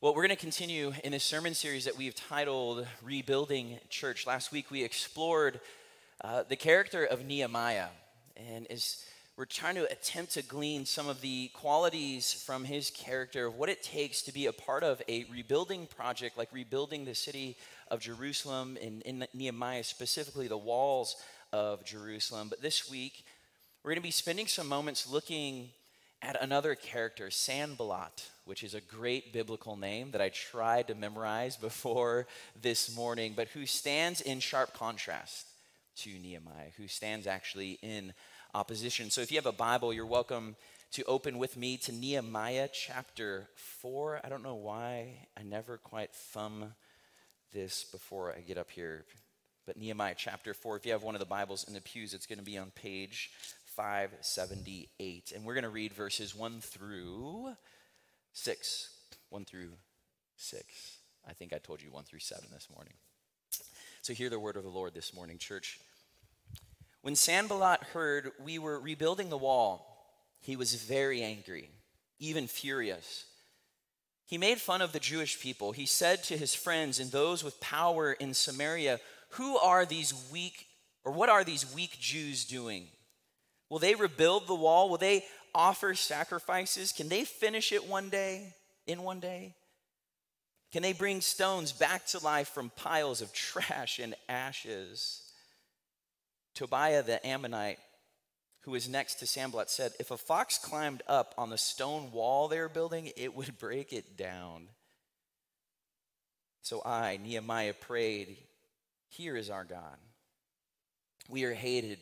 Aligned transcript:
Well, 0.00 0.14
we're 0.14 0.22
going 0.22 0.36
to 0.36 0.36
continue 0.36 0.92
in 1.02 1.10
this 1.10 1.24
sermon 1.24 1.54
series 1.54 1.86
that 1.86 1.98
we've 1.98 2.14
titled 2.14 2.86
Rebuilding 3.02 3.80
Church. 3.88 4.28
Last 4.28 4.52
week 4.52 4.70
we 4.70 4.84
explored 4.84 5.58
uh, 6.22 6.44
the 6.48 6.54
character 6.54 7.04
of 7.04 7.26
Nehemiah, 7.26 7.88
and 8.36 8.70
as 8.70 9.04
we're 9.36 9.44
trying 9.44 9.74
to 9.74 9.90
attempt 9.90 10.34
to 10.34 10.42
glean 10.42 10.86
some 10.86 11.08
of 11.08 11.20
the 11.20 11.48
qualities 11.48 12.32
from 12.32 12.62
his 12.62 12.90
character 12.90 13.46
of 13.46 13.56
what 13.56 13.68
it 13.68 13.82
takes 13.82 14.22
to 14.22 14.32
be 14.32 14.46
a 14.46 14.52
part 14.52 14.84
of 14.84 15.02
a 15.08 15.24
rebuilding 15.32 15.88
project 15.88 16.38
like 16.38 16.52
rebuilding 16.52 17.04
the 17.04 17.16
city 17.16 17.56
of 17.88 17.98
Jerusalem, 17.98 18.78
and 18.80 19.02
in 19.02 19.26
Nehemiah, 19.34 19.82
specifically 19.82 20.46
the 20.46 20.56
walls 20.56 21.16
of 21.52 21.84
Jerusalem. 21.84 22.46
But 22.48 22.62
this 22.62 22.88
week, 22.88 23.24
we're 23.82 23.90
going 23.90 24.00
to 24.00 24.06
be 24.06 24.12
spending 24.12 24.46
some 24.46 24.68
moments 24.68 25.10
looking 25.10 25.70
at 26.22 26.40
another 26.40 26.76
character, 26.76 27.32
Sanballat, 27.32 28.28
which 28.48 28.64
is 28.64 28.72
a 28.72 28.80
great 28.80 29.30
biblical 29.30 29.76
name 29.76 30.10
that 30.12 30.22
I 30.22 30.30
tried 30.30 30.88
to 30.88 30.94
memorize 30.94 31.56
before 31.68 32.26
this 32.60 32.96
morning, 32.96 33.34
but 33.36 33.48
who 33.48 33.66
stands 33.66 34.22
in 34.22 34.40
sharp 34.40 34.72
contrast 34.72 35.46
to 35.98 36.10
Nehemiah, 36.10 36.70
who 36.78 36.88
stands 36.88 37.26
actually 37.26 37.78
in 37.82 38.14
opposition. 38.54 39.10
So 39.10 39.20
if 39.20 39.30
you 39.30 39.36
have 39.36 39.44
a 39.44 39.52
Bible, 39.52 39.92
you're 39.92 40.06
welcome 40.06 40.56
to 40.92 41.04
open 41.04 41.36
with 41.36 41.58
me 41.58 41.76
to 41.76 41.92
Nehemiah 41.92 42.70
chapter 42.72 43.48
4. 43.54 44.22
I 44.24 44.30
don't 44.30 44.42
know 44.42 44.54
why 44.54 45.28
I 45.36 45.42
never 45.42 45.76
quite 45.76 46.14
thumb 46.14 46.72
this 47.52 47.84
before 47.84 48.32
I 48.34 48.40
get 48.40 48.56
up 48.56 48.70
here, 48.70 49.04
but 49.66 49.76
Nehemiah 49.76 50.14
chapter 50.16 50.54
4. 50.54 50.78
If 50.78 50.86
you 50.86 50.92
have 50.92 51.02
one 51.02 51.14
of 51.14 51.20
the 51.20 51.26
Bibles 51.26 51.68
in 51.68 51.74
the 51.74 51.82
pews, 51.82 52.14
it's 52.14 52.26
going 52.26 52.38
to 52.38 52.44
be 52.44 52.56
on 52.56 52.70
page 52.70 53.30
578. 53.76 55.34
And 55.36 55.44
we're 55.44 55.52
going 55.52 55.64
to 55.64 55.68
read 55.68 55.92
verses 55.92 56.34
1 56.34 56.60
through 56.62 57.54
6. 58.38 58.90
1 59.30 59.44
through 59.44 59.72
6. 60.36 60.64
I 61.28 61.32
think 61.32 61.52
I 61.52 61.58
told 61.58 61.82
you 61.82 61.90
1 61.90 62.04
through 62.04 62.20
7 62.20 62.44
this 62.52 62.68
morning. 62.72 62.94
So 64.00 64.12
hear 64.12 64.30
the 64.30 64.38
word 64.38 64.56
of 64.56 64.62
the 64.62 64.68
Lord 64.68 64.94
this 64.94 65.12
morning, 65.12 65.38
church. 65.38 65.80
When 67.02 67.16
Sanballat 67.16 67.82
heard 67.92 68.30
we 68.42 68.60
were 68.60 68.78
rebuilding 68.78 69.28
the 69.28 69.36
wall, 69.36 69.84
he 70.40 70.54
was 70.54 70.72
very 70.74 71.20
angry, 71.20 71.68
even 72.20 72.46
furious. 72.46 73.24
He 74.24 74.38
made 74.38 74.60
fun 74.60 74.82
of 74.82 74.92
the 74.92 75.00
Jewish 75.00 75.40
people. 75.40 75.72
He 75.72 75.86
said 75.86 76.22
to 76.24 76.38
his 76.38 76.54
friends 76.54 77.00
and 77.00 77.10
those 77.10 77.42
with 77.42 77.60
power 77.60 78.12
in 78.12 78.34
Samaria, 78.34 79.00
Who 79.30 79.58
are 79.58 79.84
these 79.84 80.14
weak, 80.30 80.68
or 81.04 81.10
what 81.10 81.28
are 81.28 81.42
these 81.42 81.74
weak 81.74 81.98
Jews 81.98 82.44
doing? 82.44 82.86
Will 83.68 83.80
they 83.80 83.96
rebuild 83.96 84.46
the 84.46 84.54
wall? 84.54 84.88
Will 84.88 84.96
they 84.96 85.24
offer 85.54 85.94
sacrifices? 85.94 86.92
Can 86.92 87.08
they 87.08 87.24
finish 87.24 87.72
it 87.72 87.86
one 87.86 88.08
day, 88.08 88.54
in 88.86 89.02
one 89.02 89.20
day? 89.20 89.54
Can 90.72 90.82
they 90.82 90.92
bring 90.92 91.20
stones 91.20 91.72
back 91.72 92.06
to 92.08 92.22
life 92.22 92.48
from 92.48 92.70
piles 92.76 93.22
of 93.22 93.32
trash 93.32 93.98
and 93.98 94.14
ashes? 94.28 95.22
Tobiah 96.54 97.02
the 97.02 97.24
Ammonite, 97.26 97.78
who 98.62 98.72
was 98.72 98.88
next 98.88 99.16
to 99.16 99.26
Sanballat, 99.26 99.70
said, 99.70 99.92
If 100.00 100.10
a 100.10 100.16
fox 100.16 100.58
climbed 100.58 101.02
up 101.06 101.34
on 101.38 101.50
the 101.50 101.58
stone 101.58 102.10
wall 102.12 102.48
they 102.48 102.58
were 102.58 102.68
building, 102.68 103.12
it 103.16 103.34
would 103.34 103.58
break 103.60 103.92
it 103.92 104.16
down. 104.16 104.68
So 106.62 106.82
I, 106.84 107.18
Nehemiah, 107.22 107.74
prayed, 107.74 108.36
Here 109.08 109.36
is 109.36 109.50
our 109.50 109.64
God. 109.64 109.96
We 111.30 111.44
are 111.44 111.54
hated 111.54 111.98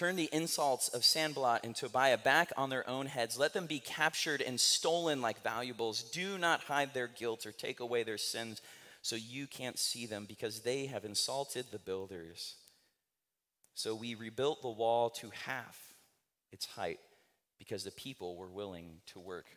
Turn 0.00 0.16
the 0.16 0.30
insults 0.32 0.88
of 0.88 1.04
Sanballat 1.04 1.62
and 1.62 1.76
Tobiah 1.76 2.16
back 2.16 2.54
on 2.56 2.70
their 2.70 2.88
own 2.88 3.04
heads. 3.04 3.38
Let 3.38 3.52
them 3.52 3.66
be 3.66 3.80
captured 3.80 4.40
and 4.40 4.58
stolen 4.58 5.20
like 5.20 5.42
valuables. 5.42 6.04
Do 6.04 6.38
not 6.38 6.62
hide 6.62 6.94
their 6.94 7.06
guilt 7.06 7.44
or 7.44 7.52
take 7.52 7.80
away 7.80 8.02
their 8.02 8.16
sins 8.16 8.62
so 9.02 9.14
you 9.14 9.46
can't 9.46 9.78
see 9.78 10.06
them 10.06 10.24
because 10.26 10.60
they 10.60 10.86
have 10.86 11.04
insulted 11.04 11.66
the 11.70 11.78
builders. 11.78 12.54
So 13.74 13.94
we 13.94 14.14
rebuilt 14.14 14.62
the 14.62 14.70
wall 14.70 15.10
to 15.20 15.28
half 15.44 15.78
its 16.50 16.64
height 16.64 17.00
because 17.58 17.84
the 17.84 17.90
people 17.90 18.36
were 18.36 18.48
willing 18.48 19.02
to 19.08 19.20
work. 19.20 19.48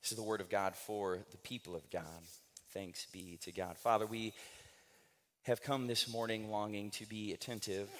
This 0.00 0.12
is 0.12 0.16
the 0.16 0.24
word 0.24 0.40
of 0.40 0.48
God 0.48 0.74
for 0.74 1.18
the 1.30 1.36
people 1.36 1.76
of 1.76 1.90
God. 1.90 2.22
Thanks 2.70 3.04
be 3.12 3.38
to 3.42 3.52
God. 3.52 3.76
Father, 3.76 4.06
we 4.06 4.32
have 5.42 5.60
come 5.60 5.88
this 5.88 6.10
morning 6.10 6.50
longing 6.50 6.90
to 6.92 7.04
be 7.04 7.34
attentive 7.34 7.90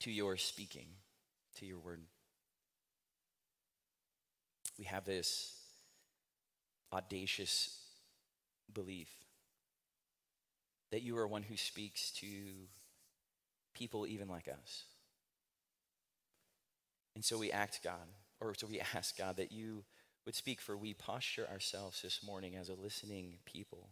to 0.00 0.10
your 0.10 0.36
speaking, 0.36 0.86
to 1.56 1.66
your 1.66 1.78
word. 1.78 2.00
We 4.78 4.84
have 4.84 5.04
this 5.04 5.54
audacious 6.92 7.78
belief 8.72 9.08
that 10.90 11.02
you 11.02 11.18
are 11.18 11.26
one 11.26 11.42
who 11.42 11.56
speaks 11.56 12.10
to 12.12 12.26
people 13.74 14.06
even 14.06 14.28
like 14.28 14.48
us. 14.48 14.84
And 17.14 17.24
so 17.24 17.36
we 17.36 17.50
act, 17.50 17.80
God, 17.82 18.08
or 18.40 18.54
so 18.54 18.66
we 18.66 18.80
ask, 18.94 19.18
God, 19.18 19.36
that 19.36 19.52
you 19.52 19.84
would 20.24 20.34
speak, 20.34 20.60
for 20.60 20.76
we 20.76 20.94
posture 20.94 21.46
ourselves 21.50 22.02
this 22.02 22.20
morning 22.24 22.54
as 22.54 22.68
a 22.68 22.74
listening 22.74 23.38
people. 23.44 23.88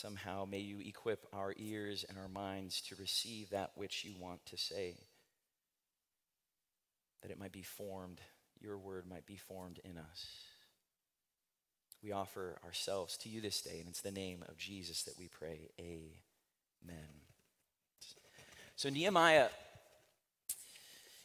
Somehow, 0.00 0.46
may 0.50 0.60
you 0.60 0.78
equip 0.80 1.26
our 1.30 1.52
ears 1.58 2.06
and 2.08 2.16
our 2.16 2.28
minds 2.28 2.80
to 2.88 2.94
receive 2.94 3.50
that 3.50 3.72
which 3.74 4.02
you 4.02 4.14
want 4.18 4.46
to 4.46 4.56
say, 4.56 4.94
that 7.20 7.30
it 7.30 7.38
might 7.38 7.52
be 7.52 7.60
formed, 7.60 8.18
your 8.62 8.78
word 8.78 9.04
might 9.06 9.26
be 9.26 9.36
formed 9.36 9.78
in 9.84 9.98
us. 9.98 10.26
We 12.02 12.12
offer 12.12 12.58
ourselves 12.64 13.18
to 13.18 13.28
you 13.28 13.42
this 13.42 13.60
day, 13.60 13.78
and 13.78 13.90
it's 13.90 14.00
the 14.00 14.10
name 14.10 14.42
of 14.48 14.56
Jesus 14.56 15.02
that 15.02 15.18
we 15.18 15.28
pray. 15.28 15.68
Amen. 15.78 17.10
So, 18.76 18.88
Nehemiah 18.88 19.48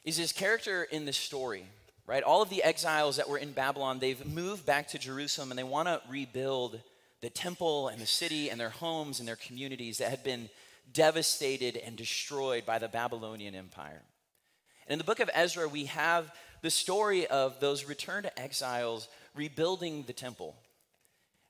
is 0.04 0.18
his 0.18 0.34
character 0.34 0.84
in 0.84 1.06
this 1.06 1.16
story, 1.16 1.66
right? 2.06 2.24
All 2.24 2.42
of 2.42 2.50
the 2.50 2.62
exiles 2.62 3.16
that 3.16 3.30
were 3.30 3.38
in 3.38 3.54
Babylon, 3.54 4.00
they've 4.00 4.26
moved 4.26 4.66
back 4.66 4.90
to 4.90 5.00
Jerusalem 5.00 5.52
and 5.52 5.58
they 5.58 5.64
want 5.64 5.88
to 5.88 6.02
rebuild 6.10 6.82
the 7.26 7.30
temple 7.32 7.88
and 7.88 8.00
the 8.00 8.06
city 8.06 8.52
and 8.52 8.60
their 8.60 8.70
homes 8.70 9.18
and 9.18 9.28
their 9.28 9.36
communities 9.36 9.98
that 9.98 10.12
had 10.12 10.24
been 10.24 10.48
devastated 10.94 11.76
and 11.76 11.96
destroyed 11.96 12.68
by 12.68 12.78
the 12.78 12.88
Babylonian 12.88 13.56
Empire. 13.56 14.04
And 14.86 14.94
in 14.94 15.00
the 15.00 15.04
book 15.04 15.20
of 15.20 15.32
Ezra, 15.34 15.68
we 15.68 15.86
have 15.86 16.32
the 16.62 16.70
story 16.70 17.26
of 17.26 17.60
those 17.60 17.86
returned 17.86 18.30
exiles 18.38 19.08
rebuilding 19.34 20.04
the 20.04 20.14
temple. 20.14 20.56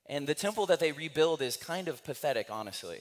And 0.06 0.26
the 0.26 0.34
temple 0.34 0.64
that 0.64 0.80
they 0.80 0.92
rebuild 0.92 1.42
is 1.42 1.58
kind 1.58 1.88
of 1.88 2.02
pathetic, 2.02 2.46
honestly. 2.48 3.00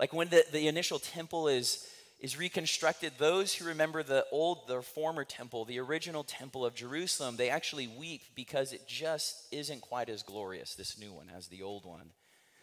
Like 0.00 0.12
when 0.12 0.28
the, 0.28 0.44
the 0.50 0.66
initial 0.66 0.98
temple 0.98 1.46
is 1.46 1.86
is 2.22 2.38
reconstructed, 2.38 3.12
those 3.18 3.52
who 3.52 3.66
remember 3.66 4.04
the 4.04 4.24
old, 4.30 4.68
the 4.68 4.80
former 4.80 5.24
temple, 5.24 5.64
the 5.64 5.80
original 5.80 6.22
temple 6.22 6.64
of 6.64 6.72
Jerusalem, 6.72 7.36
they 7.36 7.50
actually 7.50 7.88
weep 7.88 8.22
because 8.36 8.72
it 8.72 8.86
just 8.86 9.44
isn't 9.50 9.80
quite 9.80 10.08
as 10.08 10.22
glorious, 10.22 10.76
this 10.76 10.96
new 10.96 11.12
one, 11.12 11.26
as 11.36 11.48
the 11.48 11.62
old 11.62 11.84
one. 11.84 12.12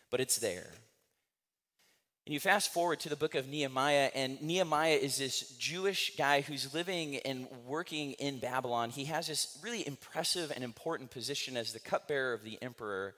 But 0.09 0.21
it's 0.21 0.37
there. 0.37 0.71
And 2.25 2.33
you 2.33 2.39
fast 2.39 2.71
forward 2.71 3.01
to 3.01 3.09
the 3.09 3.17
book 3.17 3.35
of 3.35 3.49
Nehemiah, 3.49 4.11
and 4.15 4.41
Nehemiah 4.41 4.95
is 4.95 5.17
this 5.17 5.49
Jewish 5.57 6.15
guy 6.15 6.39
who's 6.39 6.73
living 6.73 7.17
and 7.17 7.45
working 7.67 8.13
in 8.13 8.39
Babylon. 8.39 8.91
He 8.91 9.05
has 9.05 9.27
this 9.27 9.59
really 9.61 9.85
impressive 9.85 10.53
and 10.55 10.63
important 10.63 11.11
position 11.11 11.57
as 11.57 11.73
the 11.73 11.79
cupbearer 11.81 12.31
of 12.31 12.45
the 12.45 12.57
emperor, 12.61 13.13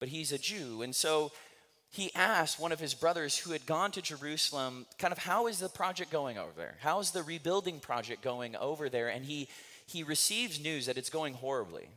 but 0.00 0.08
he's 0.08 0.32
a 0.32 0.38
Jew. 0.38 0.82
And 0.82 0.96
so 0.96 1.30
he 1.90 2.14
asked 2.14 2.60
one 2.60 2.72
of 2.72 2.80
his 2.80 2.94
brothers 2.94 3.38
who 3.38 3.52
had 3.52 3.64
gone 3.64 3.90
to 3.92 4.02
Jerusalem, 4.02 4.86
kind 4.98 5.12
of, 5.12 5.18
how 5.18 5.46
is 5.46 5.58
the 5.58 5.68
project 5.68 6.10
going 6.10 6.36
over 6.36 6.52
there? 6.56 6.76
How 6.80 7.00
is 7.00 7.12
the 7.12 7.22
rebuilding 7.22 7.80
project 7.80 8.22
going 8.22 8.56
over 8.56 8.88
there? 8.88 9.08
And 9.08 9.24
he, 9.24 9.48
he 9.86 10.02
receives 10.02 10.62
news 10.62 10.86
that 10.86 10.98
it's 10.98 11.10
going 11.10 11.34
horribly, 11.34 11.88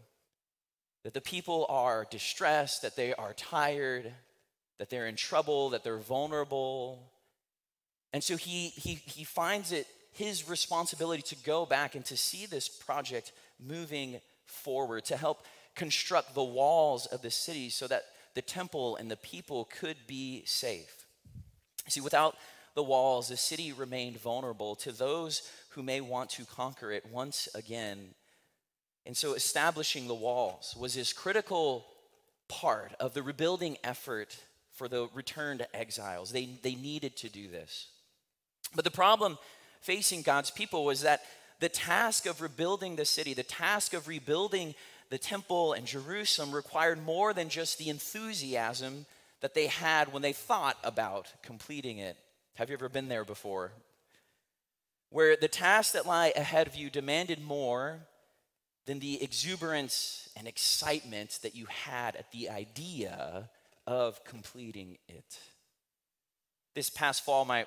that 1.04 1.14
the 1.14 1.22
people 1.22 1.66
are 1.68 2.08
distressed, 2.10 2.84
that 2.84 2.96
they 2.96 3.14
are 3.14 3.34
tired, 3.34 4.14
that 4.80 4.90
they're 4.90 5.08
in 5.08 5.18
trouble, 5.18 5.70
that 5.72 5.84
they're 5.84 5.98
vulnerable. 5.98 7.12
And 8.14 8.24
so 8.24 8.38
he, 8.38 8.70
he, 8.70 8.96
he 8.96 9.26
finds 9.26 9.72
it 9.74 9.88
his 10.14 10.50
responsibility 10.50 11.22
to 11.22 11.36
go 11.44 11.66
back 11.66 11.96
and 11.96 12.06
to 12.06 12.18
see 12.18 12.46
this 12.46 12.70
project 12.70 13.34
moving 13.60 14.22
forward, 14.46 15.06
to 15.06 15.18
help 15.18 15.46
construct 15.76 16.34
the 16.34 16.44
walls 16.44 17.06
of 17.08 17.22
the 17.22 17.32
city 17.32 17.70
so 17.70 17.88
that 17.88 18.04
the 18.34 18.42
temple 18.42 18.96
and 18.96 19.10
the 19.10 19.18
people 19.18 19.70
could 19.80 19.98
be 20.08 20.44
safe. 20.46 21.06
See, 21.88 22.02
without 22.02 22.36
the 22.76 22.84
walls, 22.84 23.28
the 23.28 23.38
city 23.38 23.74
remained 23.74 24.20
vulnerable 24.20 24.76
to 24.76 24.92
those 24.92 25.50
who 25.70 25.84
may 25.84 26.02
want 26.02 26.30
to 26.32 26.46
conquer 26.46 26.92
it 26.92 27.06
once 27.12 27.50
again. 27.54 28.14
And 29.06 29.18
so, 29.18 29.34
establishing 29.34 30.08
the 30.08 30.14
walls 30.14 30.76
was 30.80 30.94
this 30.94 31.12
critical 31.12 31.86
part 32.48 32.94
of 33.00 33.14
the 33.14 33.24
rebuilding 33.24 33.78
effort 33.84 34.38
for 34.74 34.88
the 34.88 35.08
returned 35.14 35.66
exiles. 35.74 36.32
They, 36.32 36.50
they 36.62 36.76
needed 36.76 37.18
to 37.18 37.30
do 37.30 37.48
this. 37.48 37.88
But 38.76 38.86
the 38.86 38.92
problem 38.92 39.38
facing 39.82 40.22
God's 40.22 40.52
people 40.52 40.86
was 40.86 41.02
that 41.02 41.22
the 41.60 41.70
task 41.70 42.26
of 42.26 42.42
rebuilding 42.42 42.96
the 42.96 43.06
city, 43.06 43.34
the 43.34 43.44
task 43.44 43.94
of 43.94 44.08
rebuilding 44.08 44.76
the 45.12 45.18
temple 45.18 45.74
and 45.74 45.86
Jerusalem 45.86 46.54
required 46.54 47.06
more 47.06 47.34
than 47.34 47.50
just 47.50 47.78
the 47.78 47.90
enthusiasm 47.90 49.06
that 49.42 49.54
they 49.54 49.68
had 49.68 50.14
when 50.14 50.22
they 50.22 50.32
thought 50.32 50.78
about 50.86 51.34
completing 51.44 51.98
it. 51.98 52.16
Have 52.56 52.70
you 52.70 52.76
ever 52.76 52.88
been 52.88 53.10
there 53.10 53.26
before? 53.26 53.74
Where 55.10 55.36
the 55.36 55.50
tasks 55.50 55.92
that 55.92 56.06
lie 56.06 56.32
ahead 56.34 56.66
of 56.66 56.78
you 56.78 56.90
demanded 56.90 57.44
more 57.44 58.00
than 58.86 59.00
the 59.00 59.22
exuberance 59.22 60.30
and 60.38 60.48
excitement 60.48 61.40
that 61.44 61.56
you 61.56 61.66
had 61.66 62.16
at 62.16 62.32
the 62.32 62.50
idea 62.50 63.50
of 63.86 64.24
completing 64.24 64.98
it. 65.10 65.40
This 66.74 66.90
past 66.90 67.26
fall, 67.26 67.44
my, 67.44 67.66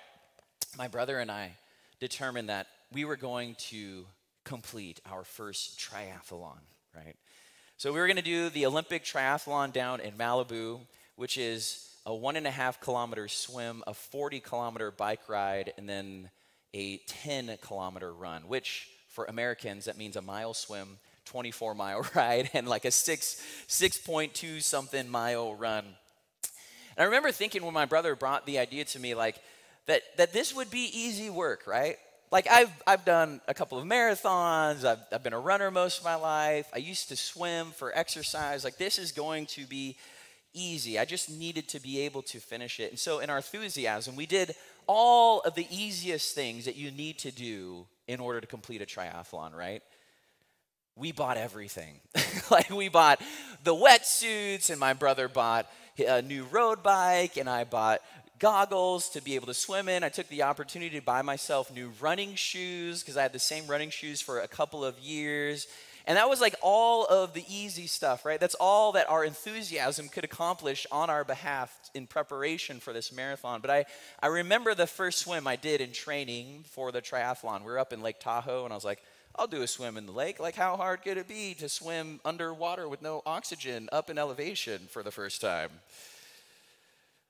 my 0.78 0.88
brother 0.88 1.18
and 1.18 1.30
I 1.30 1.52
determined 2.00 2.48
that 2.48 2.68
we 2.90 3.04
were 3.04 3.16
going 3.16 3.56
to 3.70 4.06
complete 4.44 5.02
our 5.04 5.24
first 5.24 5.78
triathlon, 5.78 6.60
right? 6.96 7.16
So 7.84 7.92
we 7.92 8.00
were 8.00 8.06
going 8.06 8.16
to 8.16 8.22
do 8.22 8.48
the 8.48 8.64
Olympic 8.64 9.04
triathlon 9.04 9.70
down 9.70 10.00
in 10.00 10.14
Malibu, 10.14 10.80
which 11.16 11.36
is 11.36 11.86
a 12.06 12.14
one 12.14 12.36
and 12.36 12.46
a 12.46 12.50
half 12.50 12.80
kilometer 12.80 13.28
swim, 13.28 13.84
a 13.86 13.92
40 13.92 14.40
kilometer 14.40 14.90
bike 14.90 15.28
ride, 15.28 15.74
and 15.76 15.86
then 15.86 16.30
a 16.72 16.96
10 17.06 17.58
kilometer 17.60 18.10
run, 18.10 18.48
which 18.48 18.88
for 19.08 19.26
Americans, 19.26 19.84
that 19.84 19.98
means 19.98 20.16
a 20.16 20.22
mile 20.22 20.54
swim, 20.54 20.96
24 21.26 21.74
mile 21.74 22.06
ride, 22.14 22.48
and 22.54 22.66
like 22.66 22.86
a 22.86 22.90
six, 22.90 23.42
6.2 23.68 24.62
something 24.62 25.06
mile 25.06 25.54
run. 25.54 25.84
And 25.84 25.94
I 26.96 27.04
remember 27.04 27.32
thinking 27.32 27.66
when 27.66 27.74
my 27.74 27.84
brother 27.84 28.16
brought 28.16 28.46
the 28.46 28.60
idea 28.60 28.86
to 28.86 28.98
me, 28.98 29.14
like, 29.14 29.36
that, 29.84 30.00
that 30.16 30.32
this 30.32 30.54
would 30.54 30.70
be 30.70 30.88
easy 30.90 31.28
work, 31.28 31.66
right? 31.66 31.98
Like, 32.34 32.50
I've, 32.50 32.72
I've 32.84 33.04
done 33.04 33.40
a 33.46 33.54
couple 33.54 33.78
of 33.78 33.86
marathons, 33.86 34.84
I've, 34.84 34.98
I've 35.12 35.22
been 35.22 35.34
a 35.34 35.38
runner 35.38 35.70
most 35.70 35.98
of 35.98 36.04
my 36.04 36.16
life, 36.16 36.68
I 36.74 36.78
used 36.78 37.10
to 37.10 37.16
swim 37.16 37.70
for 37.70 37.96
exercise. 37.96 38.64
Like, 38.64 38.76
this 38.76 38.98
is 38.98 39.12
going 39.12 39.46
to 39.46 39.64
be 39.66 39.96
easy. 40.52 40.98
I 40.98 41.04
just 41.04 41.30
needed 41.30 41.68
to 41.68 41.80
be 41.80 42.00
able 42.00 42.22
to 42.22 42.40
finish 42.40 42.80
it. 42.80 42.90
And 42.90 42.98
so, 42.98 43.20
in 43.20 43.30
our 43.30 43.36
enthusiasm, 43.36 44.16
we 44.16 44.26
did 44.26 44.56
all 44.88 45.42
of 45.42 45.54
the 45.54 45.68
easiest 45.70 46.34
things 46.34 46.64
that 46.64 46.74
you 46.74 46.90
need 46.90 47.20
to 47.20 47.30
do 47.30 47.86
in 48.08 48.18
order 48.18 48.40
to 48.40 48.48
complete 48.48 48.82
a 48.82 48.84
triathlon, 48.84 49.54
right? 49.54 49.84
We 50.96 51.12
bought 51.12 51.36
everything. 51.36 52.00
like, 52.50 52.68
we 52.68 52.88
bought 52.88 53.20
the 53.62 53.76
wetsuits, 53.76 54.70
and 54.70 54.80
my 54.80 54.92
brother 54.92 55.28
bought 55.28 55.68
a 56.04 56.20
new 56.20 56.42
road 56.50 56.82
bike, 56.82 57.36
and 57.36 57.48
I 57.48 57.62
bought 57.62 58.00
goggles 58.38 59.08
to 59.10 59.22
be 59.22 59.34
able 59.34 59.46
to 59.46 59.54
swim 59.54 59.88
in. 59.88 60.02
I 60.04 60.08
took 60.08 60.28
the 60.28 60.42
opportunity 60.42 60.98
to 60.98 61.04
buy 61.04 61.22
myself 61.22 61.74
new 61.74 61.92
running 62.00 62.34
shoes 62.34 63.02
because 63.02 63.16
I 63.16 63.22
had 63.22 63.32
the 63.32 63.38
same 63.38 63.66
running 63.66 63.90
shoes 63.90 64.20
for 64.20 64.40
a 64.40 64.48
couple 64.48 64.84
of 64.84 64.98
years. 64.98 65.66
And 66.06 66.18
that 66.18 66.28
was 66.28 66.40
like 66.40 66.54
all 66.60 67.06
of 67.06 67.32
the 67.32 67.44
easy 67.48 67.86
stuff, 67.86 68.26
right? 68.26 68.38
That's 68.38 68.56
all 68.56 68.92
that 68.92 69.08
our 69.08 69.24
enthusiasm 69.24 70.08
could 70.08 70.24
accomplish 70.24 70.86
on 70.92 71.08
our 71.08 71.24
behalf 71.24 71.74
in 71.94 72.06
preparation 72.06 72.78
for 72.78 72.92
this 72.92 73.10
marathon. 73.10 73.60
But 73.62 73.70
I, 73.70 73.84
I 74.22 74.26
remember 74.26 74.74
the 74.74 74.86
first 74.86 75.20
swim 75.20 75.46
I 75.46 75.56
did 75.56 75.80
in 75.80 75.92
training 75.92 76.64
for 76.68 76.92
the 76.92 77.00
triathlon. 77.00 77.60
We 77.60 77.66
were 77.66 77.78
up 77.78 77.92
in 77.92 78.02
Lake 78.02 78.20
Tahoe, 78.20 78.64
and 78.64 78.72
I 78.72 78.76
was 78.76 78.84
like, 78.84 79.00
I'll 79.36 79.46
do 79.46 79.62
a 79.62 79.66
swim 79.66 79.96
in 79.96 80.04
the 80.04 80.12
lake. 80.12 80.38
Like, 80.38 80.54
how 80.54 80.76
hard 80.76 81.02
could 81.02 81.16
it 81.16 81.26
be 81.26 81.54
to 81.54 81.68
swim 81.68 82.20
underwater 82.24 82.86
with 82.86 83.00
no 83.00 83.22
oxygen 83.24 83.88
up 83.90 84.10
in 84.10 84.18
elevation 84.18 84.82
for 84.90 85.02
the 85.02 85.10
first 85.10 85.40
time? 85.40 85.70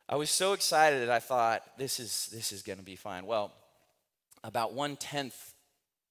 I 0.08 0.16
was 0.16 0.30
so 0.30 0.52
excited 0.52 1.02
that 1.02 1.10
I 1.10 1.20
thought, 1.20 1.62
this 1.78 1.98
is, 1.98 2.28
this 2.32 2.52
is 2.52 2.62
going 2.62 2.78
to 2.78 2.84
be 2.84 2.96
fine. 2.96 3.24
Well, 3.26 3.52
about 4.42 4.74
one 4.74 4.96
tenth 4.96 5.54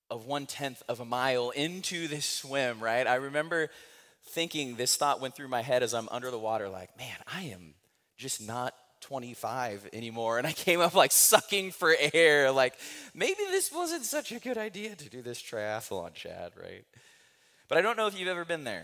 of 0.09 0.25
one 0.27 0.45
tenth 0.45 0.83
of 0.87 0.99
a 0.99 1.05
mile 1.05 1.49
into 1.51 2.07
this 2.07 2.25
swim, 2.25 2.79
right? 2.79 3.07
I 3.07 3.15
remember 3.15 3.69
thinking 4.29 4.75
this 4.75 4.95
thought 4.95 5.21
went 5.21 5.35
through 5.35 5.47
my 5.47 5.61
head 5.61 5.83
as 5.83 5.93
I'm 5.93 6.07
under 6.09 6.29
the 6.29 6.39
water, 6.39 6.69
like, 6.69 6.95
man, 6.97 7.15
I 7.31 7.43
am 7.43 7.73
just 8.17 8.45
not 8.45 8.73
25 9.01 9.89
anymore. 9.91 10.37
And 10.37 10.47
I 10.47 10.51
came 10.51 10.79
up 10.79 10.93
like 10.93 11.11
sucking 11.11 11.71
for 11.71 11.95
air, 12.13 12.51
like, 12.51 12.75
maybe 13.13 13.39
this 13.49 13.71
wasn't 13.71 14.05
such 14.05 14.31
a 14.31 14.39
good 14.39 14.57
idea 14.57 14.95
to 14.95 15.09
do 15.09 15.21
this 15.21 15.41
triathlon, 15.41 16.13
Chad, 16.13 16.51
right? 16.61 16.85
But 17.67 17.77
I 17.77 17.81
don't 17.81 17.97
know 17.97 18.07
if 18.07 18.17
you've 18.17 18.27
ever 18.27 18.45
been 18.45 18.63
there, 18.63 18.83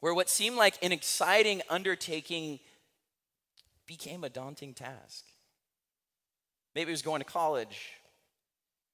where 0.00 0.14
what 0.14 0.28
seemed 0.28 0.56
like 0.56 0.74
an 0.82 0.92
exciting 0.92 1.62
undertaking 1.70 2.60
became 3.88 4.22
a 4.22 4.28
daunting 4.28 4.74
task. 4.74 5.24
Maybe 6.76 6.90
it 6.90 6.92
was 6.92 7.02
going 7.02 7.20
to 7.20 7.24
college. 7.24 7.90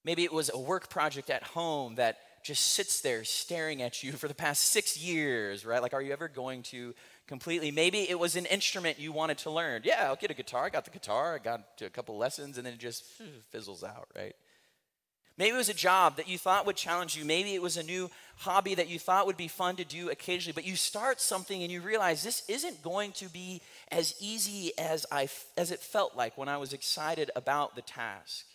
Maybe 0.05 0.25
it 0.25 0.33
was 0.33 0.51
a 0.53 0.59
work 0.59 0.89
project 0.89 1.29
at 1.29 1.43
home 1.43 1.97
that 1.97 2.17
just 2.43 2.73
sits 2.73 3.01
there 3.01 3.25
staring 3.25 3.83
at 3.83 4.03
you 4.03 4.13
for 4.21 4.29
the 4.29 4.35
past 4.35 4.63
six 4.63 4.97
years, 4.97 5.67
right? 5.67 5.83
Like, 5.83 5.93
are 5.93 6.01
you 6.01 6.13
ever 6.13 6.29
going 6.29 6.63
to 6.65 6.95
completely? 7.27 7.71
Maybe 7.71 8.09
it 8.09 8.19
was 8.19 8.37
an 8.37 8.47
instrument 8.47 8.99
you 8.99 9.13
wanted 9.13 9.39
to 9.39 9.51
learn. 9.51 9.83
Yeah, 9.85 10.07
I'll 10.07 10.17
get 10.17 10.31
a 10.31 10.35
guitar. 10.35 10.67
I 10.67 10.71
got 10.71 10.85
the 10.85 10.91
guitar. 10.91 11.35
I 11.35 11.39
got 11.39 11.77
to 11.79 11.87
a 11.87 11.91
couple 11.91 12.17
lessons, 12.17 12.57
and 12.57 12.67
then 12.67 12.75
it 12.75 12.79
just 12.79 13.05
fizzles 13.51 13.83
out, 13.83 14.09
right? 14.15 14.37
Maybe 15.37 15.51
it 15.51 15.59
was 15.59 15.69
a 15.69 15.75
job 15.75 16.17
that 16.17 16.29
you 16.29 16.39
thought 16.39 16.65
would 16.67 16.77
challenge 16.77 17.17
you. 17.17 17.25
Maybe 17.25 17.55
it 17.55 17.63
was 17.63 17.77
a 17.77 17.83
new 17.83 18.09
hobby 18.37 18.77
that 18.77 18.89
you 18.89 19.01
thought 19.01 19.27
would 19.27 19.37
be 19.37 19.49
fun 19.49 19.77
to 19.77 19.85
do 19.85 20.11
occasionally, 20.11 20.55
but 20.55 20.67
you 20.67 20.77
start 20.77 21.21
something 21.21 21.63
and 21.63 21.73
you 21.73 21.81
realize 21.81 22.23
this 22.23 22.49
isn't 22.49 22.83
going 22.83 23.13
to 23.13 23.29
be 23.29 23.61
as 23.91 24.15
easy 24.21 24.73
as, 24.79 25.05
I, 25.11 25.29
as 25.57 25.73
it 25.73 25.81
felt 25.81 26.17
like 26.17 26.39
when 26.39 26.49
I 26.49 26.59
was 26.59 26.73
excited 26.73 27.33
about 27.35 27.75
the 27.75 27.83
task. 27.83 28.47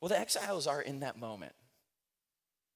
Well, 0.00 0.10
the 0.10 0.18
exiles 0.18 0.68
are 0.68 0.80
in 0.80 1.00
that 1.00 1.18
moment. 1.18 1.52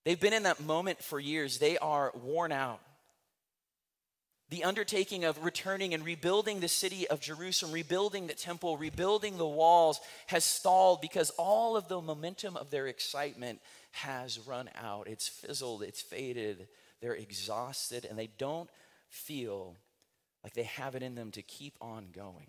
They've 0.05 0.19
been 0.19 0.33
in 0.33 0.45
that 0.45 0.61
moment 0.61 1.03
for 1.03 1.21
years. 1.21 1.59
They 1.59 1.79
are 1.79 2.13
worn 2.15 2.51
out 2.51 2.81
the 4.51 4.65
undertaking 4.65 5.25
of 5.25 5.45
returning 5.45 5.95
and 5.95 6.05
rebuilding 6.05 6.61
the 6.61 6.69
city 6.69 7.09
of 7.09 7.21
Jerusalem, 7.21 7.73
rebuilding 7.73 8.27
the 8.27 8.35
temple, 8.35 8.77
rebuilding 8.77 9.39
the 9.39 9.47
walls 9.47 10.01
has 10.27 10.45
stalled 10.45 11.01
because 11.01 11.31
all 11.31 11.77
of 11.77 11.89
the 11.89 12.01
momentum 12.01 12.57
of 12.57 12.71
their 12.71 12.89
excitement 12.89 13.61
has 13.93 14.41
run 14.41 14.69
out. 14.81 15.07
It's 15.07 15.29
fizzled, 15.29 15.83
it's 15.83 16.03
faded, 16.03 16.67
they're 17.01 17.15
exhausted, 17.15 18.05
and 18.05 18.19
they 18.19 18.29
don't 18.39 18.69
feel 19.09 19.77
like 20.43 20.55
they 20.55 20.65
have 20.65 20.95
it 20.97 21.03
in 21.03 21.15
them 21.15 21.31
to 21.33 21.43
keep 21.43 21.77
on 21.81 22.09
going. 22.13 22.49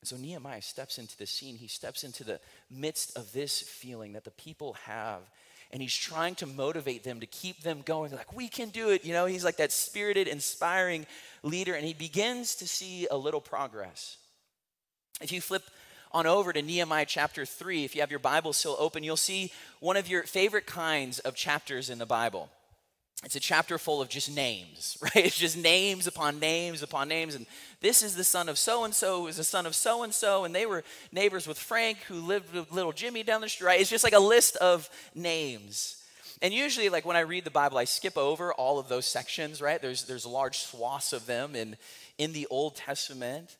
And 0.00 0.08
so 0.08 0.16
Nehemiah 0.16 0.62
steps 0.62 0.98
into 0.98 1.16
the 1.16 1.26
scene. 1.26 1.54
He 1.54 1.68
steps 1.68 2.02
into 2.02 2.24
the 2.24 2.40
midst 2.68 3.16
of 3.16 3.32
this 3.32 3.60
feeling 3.60 4.14
that 4.14 4.24
the 4.24 4.32
people 4.32 4.72
have 4.86 5.20
and 5.72 5.80
he's 5.80 5.96
trying 5.96 6.34
to 6.36 6.46
motivate 6.46 7.04
them 7.04 7.20
to 7.20 7.26
keep 7.26 7.62
them 7.62 7.82
going. 7.84 8.12
Like 8.12 8.34
we 8.34 8.48
can 8.48 8.68
do 8.68 8.90
it 8.90 9.04
you 9.04 9.12
know? 9.12 9.26
He's 9.26 9.44
like 9.44 9.56
that 9.56 9.72
spirited 9.72 10.28
inspiring 10.28 11.06
leader 11.42 11.74
and 11.74 11.84
he 11.84 11.94
begins 11.94 12.56
to 12.56 12.68
see 12.68 13.06
a 13.10 13.16
little 13.16 13.40
progress. 13.40 14.18
If 15.20 15.32
you 15.32 15.40
flip 15.40 15.62
on 16.12 16.26
over 16.26 16.52
to 16.52 16.60
Nehemiah 16.60 17.06
chapter 17.06 17.46
3 17.46 17.84
if 17.84 17.94
you 17.94 18.02
have 18.02 18.10
your 18.10 18.20
bible 18.20 18.52
still 18.52 18.76
open 18.78 19.02
you'll 19.02 19.16
see 19.16 19.50
one 19.80 19.96
of 19.96 20.08
your 20.08 20.24
favorite 20.24 20.66
kinds 20.66 21.18
of 21.20 21.34
chapters 21.34 21.88
in 21.88 21.98
the 21.98 22.06
bible 22.06 22.50
it's 23.24 23.36
a 23.36 23.40
chapter 23.40 23.78
full 23.78 24.02
of 24.02 24.08
just 24.08 24.34
names, 24.34 24.98
right? 25.02 25.16
It's 25.16 25.38
just 25.38 25.56
names 25.56 26.06
upon 26.06 26.40
names 26.40 26.82
upon 26.82 27.08
names. 27.08 27.34
And 27.34 27.46
this 27.80 28.02
is 28.02 28.14
the 28.14 28.24
son 28.24 28.48
of 28.48 28.58
so 28.58 28.84
and 28.84 28.94
so, 28.94 29.26
is 29.26 29.36
the 29.36 29.44
son 29.44 29.66
of 29.66 29.74
so 29.74 30.02
and 30.02 30.12
so, 30.12 30.44
and 30.44 30.54
they 30.54 30.66
were 30.66 30.82
neighbors 31.12 31.46
with 31.46 31.58
Frank, 31.58 31.98
who 32.08 32.16
lived 32.16 32.52
with 32.52 32.72
little 32.72 32.92
Jimmy 32.92 33.22
down 33.22 33.40
the 33.40 33.48
street. 33.48 33.66
Right? 33.66 33.80
It's 33.80 33.90
just 33.90 34.04
like 34.04 34.12
a 34.12 34.18
list 34.18 34.56
of 34.56 34.90
names. 35.14 35.98
And 36.40 36.52
usually, 36.52 36.88
like 36.88 37.06
when 37.06 37.16
I 37.16 37.20
read 37.20 37.44
the 37.44 37.50
Bible, 37.50 37.78
I 37.78 37.84
skip 37.84 38.18
over 38.18 38.52
all 38.52 38.80
of 38.80 38.88
those 38.88 39.06
sections, 39.06 39.62
right? 39.62 39.80
There's 39.80 40.04
there's 40.04 40.26
large 40.26 40.58
swaths 40.58 41.12
of 41.12 41.26
them 41.26 41.54
in, 41.54 41.76
in 42.18 42.32
the 42.32 42.48
Old 42.50 42.74
Testament. 42.74 43.56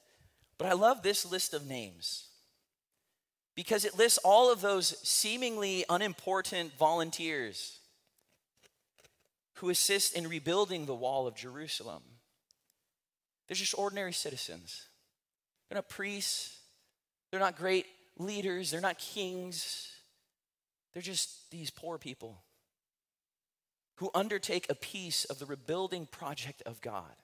But 0.59 0.67
I 0.67 0.73
love 0.75 1.03
this 1.03 1.31
list 1.31 1.55
of 1.55 1.67
names 1.67 2.27
because 3.55 3.85
it 3.85 3.97
lists 3.97 4.19
all 4.25 4.53
of 4.53 4.61
those 4.61 4.99
seemingly 5.07 5.85
unimportant 5.89 6.73
volunteers 6.79 7.79
who 9.63 9.71
assist 9.71 10.17
in 10.17 10.27
rebuilding 10.27 10.87
the 10.87 10.95
wall 10.95 11.29
of 11.29 11.37
Jerusalem. 11.37 12.03
They're 13.47 13.55
just 13.55 13.79
ordinary 13.79 14.13
citizens. 14.13 14.89
They're 15.69 15.77
not 15.77 15.89
priests, 15.89 16.59
they're 17.31 17.39
not 17.39 17.57
great 17.57 17.87
leaders, 18.19 18.73
they're 18.73 18.81
not 18.81 18.99
kings. 18.99 19.89
They're 20.93 21.01
just 21.01 21.49
these 21.53 21.71
poor 21.71 21.97
people 21.97 22.43
who 23.97 24.11
undertake 24.17 24.67
a 24.69 24.75
piece 24.75 25.27
of 25.27 25.39
the 25.39 25.47
rebuilding 25.47 26.07
project 26.07 26.63
of 26.67 26.81
God. 26.81 27.15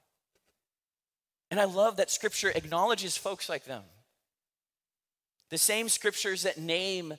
And 1.51 1.59
I 1.59 1.65
love 1.65 1.97
that 1.97 2.09
scripture 2.09 2.53
acknowledges 2.55 3.17
folks 3.17 3.49
like 3.49 3.65
them. 3.65 3.83
The 5.51 5.59
same 5.59 5.89
scriptures 5.89 6.45
that 6.45 6.57
name 6.57 7.15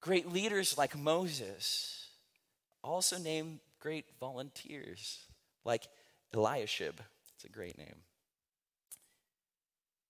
great 0.00 0.32
leaders 0.32 0.76
like 0.76 0.98
Moses 0.98 2.08
also 2.82 3.18
name 3.18 3.60
great 3.80 4.06
volunteers 4.20 5.20
like 5.64 5.88
Eliashib. 6.34 7.00
It's 7.34 7.44
a 7.44 7.48
great 7.48 7.78
name. 7.78 8.02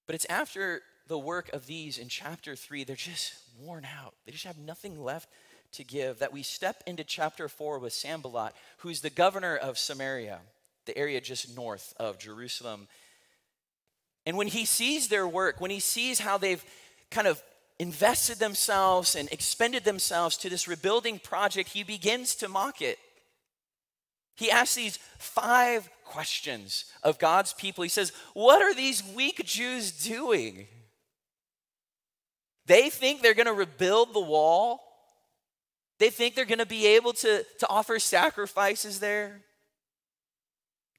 But 0.07 0.15
it's 0.15 0.27
after 0.27 0.83
the 1.07 1.19
work 1.19 1.51
of 1.53 1.67
these 1.67 1.99
in 1.99 2.09
chapter 2.09 2.57
three, 2.57 2.85
they're 2.85 2.97
just 2.97 3.35
worn 3.61 3.85
out. 3.85 4.15
They 4.25 4.33
just 4.33 4.45
have 4.45 4.59
nothing 4.59 5.03
left 5.03 5.29
to 5.73 5.85
give 5.85 6.19
that 6.19 6.33
we 6.33 6.43
step 6.43 6.83
into 6.87 7.05
chapter 7.05 7.49
4 7.49 7.79
with 7.79 7.93
Sanballat, 7.93 8.55
who's 8.79 9.01
the 9.01 9.11
governor 9.11 9.57
of 9.57 9.79
Samaria, 9.79 10.41
the 10.87 10.97
area 10.97 11.21
just 11.21 11.55
north 11.55 11.93
of 11.99 12.19
Jerusalem. 12.19 12.89
And 14.25 14.37
when 14.37 14.49
he 14.49 14.65
sees 14.65 15.09
their 15.09 15.29
work, 15.29 15.61
when 15.61 15.71
he 15.71 15.81
sees 15.81 16.21
how 16.21 16.39
they've 16.39 16.65
kind 17.11 17.27
of 17.27 17.43
invested 17.79 18.39
themselves 18.39 19.15
and 19.15 19.31
expended 19.31 19.85
themselves 19.85 20.37
to 20.39 20.49
this 20.49 20.67
rebuilding 20.67 21.19
project, 21.19 21.71
he 21.71 21.83
begins 21.83 22.35
to 22.37 22.49
mock 22.49 22.83
it. 22.83 22.99
He 24.39 24.53
asks 24.53 24.77
these 24.77 24.99
five 25.19 25.91
questions 26.05 26.85
of 27.03 27.19
God's 27.19 27.53
people. 27.53 27.83
He 27.83 27.91
says, 27.91 28.13
What 28.35 28.63
are 28.63 28.73
these 28.73 29.03
weak 29.17 29.45
Jews 29.45 29.91
doing? 29.91 30.69
They 32.67 32.89
think 32.89 33.21
they're 33.21 33.35
going 33.35 33.47
to 33.47 33.53
rebuild 33.53 34.15
the 34.15 34.21
wall. 34.21 34.81
They 35.99 36.11
think 36.11 36.37
they're 36.37 36.45
going 36.45 36.59
to 36.61 36.67
be 36.67 36.87
able 36.87 37.15
to, 37.15 37.45
to 37.59 37.69
offer 37.69 37.99
sacrifices 37.99 39.01
there. 39.01 39.41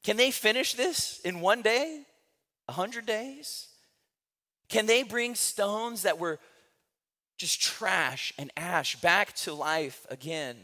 Can 0.03 0.17
they 0.17 0.31
finish 0.31 0.73
this 0.73 1.21
in 1.21 1.39
one 1.39 1.61
day? 1.61 2.01
A 2.67 2.73
hundred 2.73 3.05
days? 3.05 3.69
Can 4.67 4.85
they 4.85 5.03
bring 5.03 5.33
stones 5.35 6.01
that 6.01 6.19
were 6.19 6.39
just 7.37 7.61
trash 7.61 8.33
and 8.37 8.51
ash 8.57 8.97
back 8.97 9.33
to 9.37 9.53
life 9.53 10.05
again? 10.09 10.57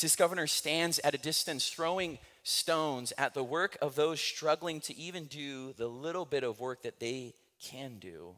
This 0.00 0.16
governor 0.16 0.46
stands 0.46 0.98
at 1.00 1.14
a 1.14 1.18
distance, 1.18 1.68
throwing 1.68 2.18
stones 2.42 3.12
at 3.18 3.34
the 3.34 3.44
work 3.44 3.76
of 3.82 3.94
those 3.94 4.20
struggling 4.20 4.80
to 4.82 4.96
even 4.96 5.24
do 5.24 5.72
the 5.74 5.88
little 5.88 6.24
bit 6.24 6.44
of 6.44 6.60
work 6.60 6.82
that 6.82 7.00
they 7.00 7.34
can 7.60 7.98
do. 7.98 8.36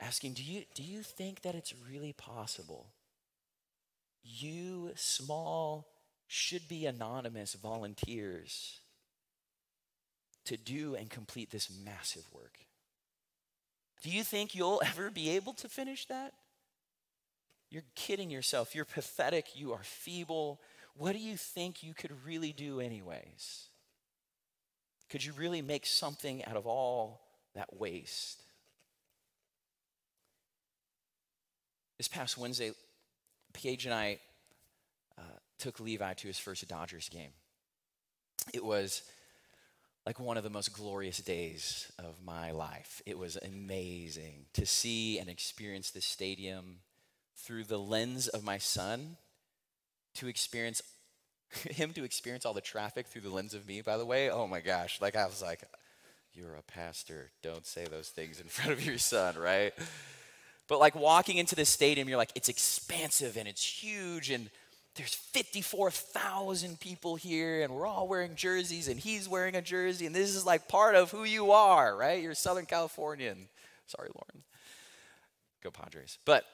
Asking, 0.00 0.32
do 0.32 0.42
you, 0.42 0.64
do 0.74 0.82
you 0.82 1.02
think 1.02 1.42
that 1.42 1.54
it's 1.54 1.74
really 1.88 2.12
possible? 2.12 2.86
You, 4.24 4.90
small, 4.96 5.86
should 6.26 6.66
be 6.66 6.86
anonymous 6.86 7.54
volunteers 7.54 8.80
to 10.46 10.56
do 10.56 10.94
and 10.94 11.08
complete 11.08 11.50
this 11.50 11.70
massive 11.84 12.24
work. 12.32 12.58
Do 14.02 14.10
you 14.10 14.24
think 14.24 14.54
you'll 14.54 14.82
ever 14.86 15.10
be 15.10 15.30
able 15.30 15.52
to 15.54 15.68
finish 15.68 16.06
that? 16.06 16.32
You're 17.72 17.84
kidding 17.94 18.28
yourself. 18.28 18.74
You're 18.74 18.84
pathetic. 18.84 19.56
You 19.56 19.72
are 19.72 19.82
feeble. 19.82 20.60
What 20.94 21.12
do 21.12 21.18
you 21.18 21.38
think 21.38 21.82
you 21.82 21.94
could 21.94 22.12
really 22.22 22.52
do, 22.52 22.80
anyways? 22.80 23.68
Could 25.08 25.24
you 25.24 25.32
really 25.32 25.62
make 25.62 25.86
something 25.86 26.44
out 26.44 26.56
of 26.56 26.66
all 26.66 27.22
that 27.54 27.74
waste? 27.74 28.42
This 31.96 32.08
past 32.08 32.36
Wednesday, 32.36 32.72
Paige 33.54 33.86
and 33.86 33.94
I 33.94 34.18
uh, 35.16 35.22
took 35.58 35.80
Levi 35.80 36.12
to 36.12 36.26
his 36.26 36.38
first 36.38 36.68
Dodgers 36.68 37.08
game. 37.08 37.32
It 38.52 38.62
was 38.62 39.00
like 40.04 40.20
one 40.20 40.36
of 40.36 40.44
the 40.44 40.50
most 40.50 40.74
glorious 40.74 41.20
days 41.20 41.90
of 41.98 42.22
my 42.22 42.50
life. 42.50 43.00
It 43.06 43.16
was 43.16 43.38
amazing 43.42 44.44
to 44.52 44.66
see 44.66 45.18
and 45.18 45.30
experience 45.30 45.90
this 45.90 46.04
stadium 46.04 46.80
through 47.36 47.64
the 47.64 47.78
lens 47.78 48.28
of 48.28 48.44
my 48.44 48.58
son 48.58 49.16
to 50.14 50.28
experience 50.28 50.82
him 51.70 51.92
to 51.92 52.04
experience 52.04 52.46
all 52.46 52.54
the 52.54 52.60
traffic 52.60 53.06
through 53.06 53.22
the 53.22 53.30
lens 53.30 53.54
of 53.54 53.66
me 53.66 53.80
by 53.80 53.96
the 53.96 54.06
way. 54.06 54.30
Oh 54.30 54.46
my 54.46 54.60
gosh. 54.60 55.00
Like 55.00 55.16
i 55.16 55.26
was 55.26 55.42
like 55.42 55.62
you're 56.34 56.54
a 56.54 56.62
pastor. 56.62 57.30
Don't 57.42 57.66
say 57.66 57.84
those 57.84 58.08
things 58.08 58.40
in 58.40 58.46
front 58.48 58.72
of 58.72 58.84
your 58.84 58.98
son 58.98 59.36
right? 59.36 59.72
But 60.68 60.78
like 60.78 60.94
walking 60.94 61.38
into 61.38 61.54
the 61.54 61.64
stadium 61.64 62.08
you're 62.08 62.18
like 62.18 62.32
it's 62.34 62.48
expansive 62.48 63.36
and 63.36 63.48
it's 63.48 63.64
huge 63.64 64.30
and 64.30 64.50
there's 64.94 65.14
54,000 65.14 66.78
people 66.78 67.16
here 67.16 67.62
and 67.62 67.72
we're 67.74 67.86
all 67.86 68.06
wearing 68.06 68.34
jerseys 68.34 68.88
and 68.88 69.00
he's 69.00 69.26
wearing 69.26 69.56
a 69.56 69.62
jersey 69.62 70.04
and 70.04 70.14
this 70.14 70.34
is 70.34 70.44
like 70.44 70.68
part 70.68 70.94
of 70.94 71.10
who 71.10 71.24
you 71.24 71.52
are 71.52 71.96
right? 71.96 72.22
You're 72.22 72.34
southern 72.34 72.66
californian. 72.66 73.48
Sorry 73.86 74.08
lauren. 74.14 74.44
Go 75.62 75.70
padres. 75.70 76.18
But 76.24 76.44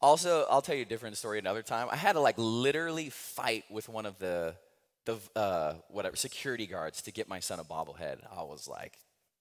also, 0.00 0.46
I'll 0.50 0.62
tell 0.62 0.74
you 0.74 0.82
a 0.82 0.86
different 0.86 1.16
story 1.16 1.38
another 1.38 1.62
time. 1.62 1.88
I 1.90 1.96
had 1.96 2.12
to 2.12 2.20
like 2.20 2.36
literally 2.38 3.10
fight 3.10 3.64
with 3.70 3.88
one 3.88 4.06
of 4.06 4.18
the 4.18 4.54
the 5.04 5.18
uh, 5.36 5.74
whatever 5.88 6.16
security 6.16 6.66
guards 6.66 7.00
to 7.02 7.12
get 7.12 7.28
my 7.28 7.40
son 7.40 7.60
a 7.60 7.64
bobblehead. 7.64 8.18
I 8.36 8.42
was 8.42 8.68
like 8.68 8.98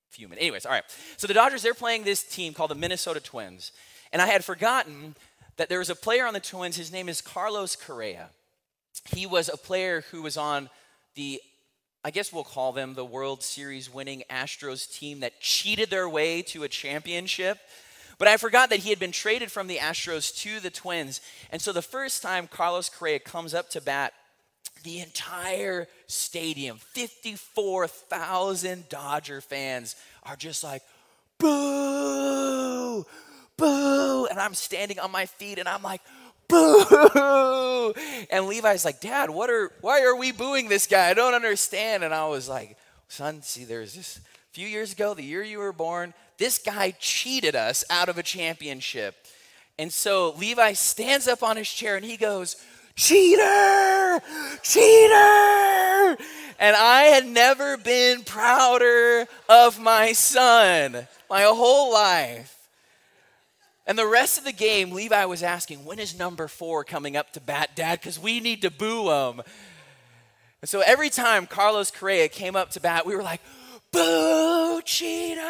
fuming. 0.10 0.38
Anyways, 0.38 0.66
all 0.66 0.72
right. 0.72 0.84
So 1.18 1.28
the 1.28 1.34
Dodgers 1.34 1.64
they're 1.64 1.74
playing 1.74 2.04
this 2.04 2.24
team 2.24 2.54
called 2.54 2.72
the 2.72 2.75
Minnesota 2.75 3.20
Twins, 3.20 3.72
and 4.14 4.22
I 4.22 4.28
had 4.28 4.46
forgotten 4.46 5.16
that 5.58 5.70
there 5.70 5.80
was 5.80 5.90
a 5.90 5.96
player 5.96 6.25
on 6.25 6.34
the 6.34 6.40
Twins. 6.40 6.78
His 6.78 6.92
name 6.92 7.10
is 7.10 7.22
Carlos 7.22 7.75
Correa. 7.75 8.30
He 9.06 9.25
was 9.25 9.50
a 9.50 9.58
player 9.58 10.04
who 10.12 10.22
was 10.22 10.38
on 10.38 10.70
the 11.16 11.42
I 12.06 12.12
guess 12.12 12.32
we'll 12.32 12.44
call 12.44 12.72
them 12.72 12.94
the 12.94 13.04
World 13.04 13.42
Series 13.42 13.92
winning 13.92 14.22
Astros 14.30 14.88
team 14.88 15.22
that 15.22 15.42
cheated 15.42 15.90
their 15.90 16.08
way 16.08 16.44
to 16.44 16.62
a 16.62 16.68
championship. 16.68 17.58
But 18.17 18.27
I 18.27 18.38
forgot 18.38 18.69
that 18.69 18.79
he 18.79 18.89
had 18.89 19.00
been 19.00 19.12
traded 19.12 19.51
from 19.51 19.67
the 19.67 19.77
Astros 19.77 20.36
to 20.41 20.60
the 20.60 20.69
Twins. 20.69 21.22
And 21.51 21.62
so 21.62 21.72
the 21.72 21.81
first 21.81 22.22
time 22.22 22.48
Carlos 22.48 22.89
Correa 22.89 23.19
comes 23.19 23.53
up 23.53 23.69
to 23.72 23.81
bat, 23.81 24.13
the 24.84 25.00
entire 25.00 25.88
stadium, 26.07 26.77
54,000 26.77 28.88
Dodger 28.88 29.41
fans, 29.41 29.95
are 30.24 30.36
just 30.36 30.63
like, 30.63 30.84
boo, 31.39 33.05
boo. 33.57 34.25
And 34.27 34.39
I'm 34.39 34.53
standing 34.53 35.00
on 35.00 35.12
my 35.12 35.25
feet 35.25 35.60
and 35.60 35.67
I'm 35.67 35.81
like, 35.81 36.01
boo. 36.48 37.93
And 38.29 38.48
Levi's 38.48 38.86
like, 38.86 39.01
Dad, 39.01 39.29
what 39.29 39.50
are, 39.50 39.72
why 39.81 40.03
are 40.03 40.15
we 40.15 40.31
booing 40.31 40.69
this 40.69 40.88
guy? 40.88 41.10
I 41.10 41.13
don't 41.13 41.34
understand. 41.34 42.03
And 42.03 42.13
I 42.13 42.27
was 42.27 42.48
like, 42.48 42.77
Son, 43.07 43.41
see, 43.41 43.65
there's 43.65 43.93
this 43.93 44.19
few 44.55 44.67
years 44.69 44.93
ago, 44.93 45.13
the 45.13 45.21
year 45.21 45.43
you 45.43 45.59
were 45.59 45.74
born, 45.74 46.13
this 46.38 46.59
guy 46.59 46.91
cheated 46.97 47.57
us 47.57 47.83
out 47.89 48.07
of 48.07 48.17
a 48.17 48.24
championship. 48.24 49.13
And 49.77 49.91
so 49.91 50.33
Levi 50.38 50.71
stands 50.71 51.27
up 51.27 51.43
on 51.43 51.57
his 51.57 51.67
chair 51.67 51.97
and 51.97 52.05
he 52.05 52.15
goes, 52.15 52.55
Cheater! 52.95 54.21
Cheater! 54.63 56.17
And 56.57 56.74
I 56.74 57.09
had 57.13 57.25
never 57.27 57.75
been 57.75 58.24
prouder 58.24 59.27
of 59.50 59.77
my 59.77 60.13
son 60.13 61.05
my 61.29 61.41
whole 61.41 61.91
life. 61.91 62.69
And 63.85 63.97
the 63.97 64.07
rest 64.07 64.38
of 64.38 64.45
the 64.45 64.53
game, 64.53 64.91
Levi 64.91 65.25
was 65.25 65.43
asking, 65.43 65.83
When 65.83 66.00
is 66.00 66.17
number 66.17 66.47
four 66.47 66.85
coming 66.85 67.17
up 67.17 67.33
to 67.33 67.41
bat, 67.41 67.71
Dad? 67.75 68.00
Because 68.00 68.17
we 68.17 68.39
need 68.39 68.62
to 68.62 68.71
boo 68.71 69.09
him. 69.09 69.41
And 70.62 70.69
so 70.69 70.79
every 70.79 71.09
time 71.09 71.45
Carlos 71.45 71.91
Correa 71.91 72.29
came 72.29 72.55
up 72.55 72.69
to 72.69 72.79
bat, 72.79 73.05
we 73.05 73.17
were 73.17 73.21
like, 73.21 73.41
Boo, 73.96 74.82
cheater! 74.84 75.42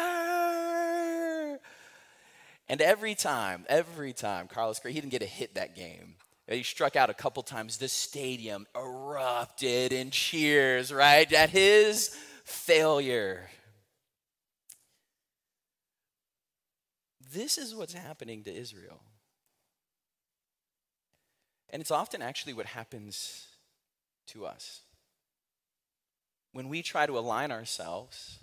And 2.68 2.80
every 2.80 3.16
time, 3.16 3.64
every 3.68 4.12
time, 4.12 4.46
Carlos 4.46 4.78
Correa, 4.78 4.94
he 4.94 5.00
didn't 5.00 5.10
get 5.10 5.22
a 5.22 5.26
hit 5.26 5.56
that 5.56 5.74
game. 5.74 6.14
He 6.48 6.62
struck 6.62 6.94
out 6.94 7.10
a 7.10 7.14
couple 7.14 7.42
times. 7.42 7.78
The 7.78 7.88
stadium 7.88 8.68
erupted 8.76 9.92
in 9.92 10.10
cheers, 10.12 10.92
right, 10.92 11.32
at 11.32 11.50
his 11.50 12.16
failure. 12.44 13.50
This 17.32 17.58
is 17.58 17.74
what's 17.74 17.94
happening 17.94 18.44
to 18.44 18.54
Israel. 18.54 19.00
And 21.70 21.82
it's 21.82 21.90
often 21.90 22.22
actually 22.22 22.52
what 22.54 22.66
happens 22.66 23.48
to 24.28 24.46
us 24.46 24.82
when 26.52 26.68
we 26.68 26.82
try 26.82 27.06
to 27.06 27.18
align 27.18 27.50
ourselves 27.52 28.38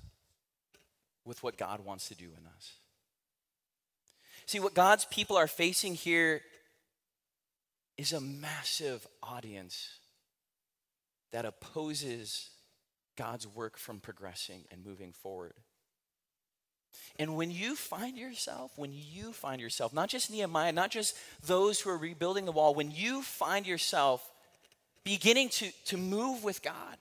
with 1.25 1.41
what 1.43 1.57
God 1.57 1.79
wants 1.85 2.07
to 2.09 2.15
do 2.15 2.25
in 2.25 2.45
us. 2.45 2.73
See, 4.45 4.59
what 4.59 4.73
God's 4.73 5.05
people 5.05 5.37
are 5.37 5.47
facing 5.47 5.95
here 5.95 6.41
is 7.97 8.11
a 8.11 8.21
massive 8.21 9.07
audience 9.21 9.99
that 11.31 11.45
opposes 11.45 12.49
God's 13.15 13.47
work 13.47 13.77
from 13.77 13.99
progressing 13.99 14.65
and 14.71 14.85
moving 14.85 15.11
forward. 15.11 15.53
And 17.17 17.35
when 17.35 17.51
you 17.51 17.75
find 17.75 18.17
yourself, 18.17 18.71
when 18.75 18.91
you 18.93 19.33
find 19.33 19.61
yourself, 19.61 19.93
not 19.93 20.09
just 20.09 20.31
Nehemiah, 20.31 20.71
not 20.71 20.91
just 20.91 21.15
those 21.45 21.79
who 21.79 21.89
are 21.89 21.97
rebuilding 21.97 22.45
the 22.45 22.51
wall, 22.51 22.73
when 22.73 22.91
you 22.91 23.21
find 23.21 23.67
yourself 23.67 24.31
beginning 25.03 25.49
to, 25.49 25.71
to 25.85 25.97
move 25.97 26.43
with 26.43 26.61
God, 26.61 26.97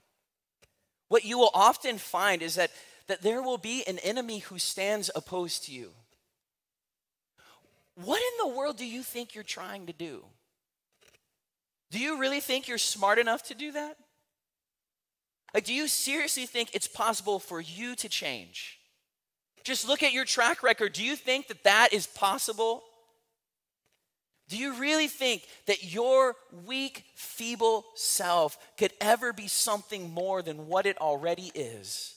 what 1.12 1.26
you 1.26 1.36
will 1.36 1.50
often 1.52 1.98
find 1.98 2.40
is 2.40 2.54
that, 2.54 2.70
that 3.06 3.20
there 3.20 3.42
will 3.42 3.58
be 3.58 3.84
an 3.86 3.98
enemy 3.98 4.38
who 4.38 4.58
stands 4.58 5.10
opposed 5.14 5.62
to 5.66 5.70
you. 5.70 5.90
What 7.96 8.16
in 8.16 8.48
the 8.48 8.56
world 8.56 8.78
do 8.78 8.86
you 8.86 9.02
think 9.02 9.34
you're 9.34 9.44
trying 9.44 9.84
to 9.88 9.92
do? 9.92 10.24
Do 11.90 11.98
you 11.98 12.18
really 12.18 12.40
think 12.40 12.66
you're 12.66 12.78
smart 12.78 13.18
enough 13.18 13.42
to 13.48 13.54
do 13.54 13.72
that? 13.72 13.98
Like, 15.52 15.66
do 15.66 15.74
you 15.74 15.86
seriously 15.86 16.46
think 16.46 16.70
it's 16.72 16.88
possible 16.88 17.38
for 17.38 17.60
you 17.60 17.94
to 17.96 18.08
change? 18.08 18.78
Just 19.64 19.86
look 19.86 20.02
at 20.02 20.14
your 20.14 20.24
track 20.24 20.62
record. 20.62 20.94
Do 20.94 21.04
you 21.04 21.14
think 21.14 21.48
that 21.48 21.64
that 21.64 21.90
is 21.92 22.06
possible? 22.06 22.82
Do 24.52 24.58
you 24.58 24.74
really 24.74 25.08
think 25.08 25.48
that 25.64 25.94
your 25.94 26.36
weak, 26.66 27.06
feeble 27.14 27.86
self 27.94 28.58
could 28.76 28.92
ever 29.00 29.32
be 29.32 29.48
something 29.48 30.10
more 30.10 30.42
than 30.42 30.66
what 30.66 30.84
it 30.84 31.00
already 31.00 31.50
is? 31.54 32.14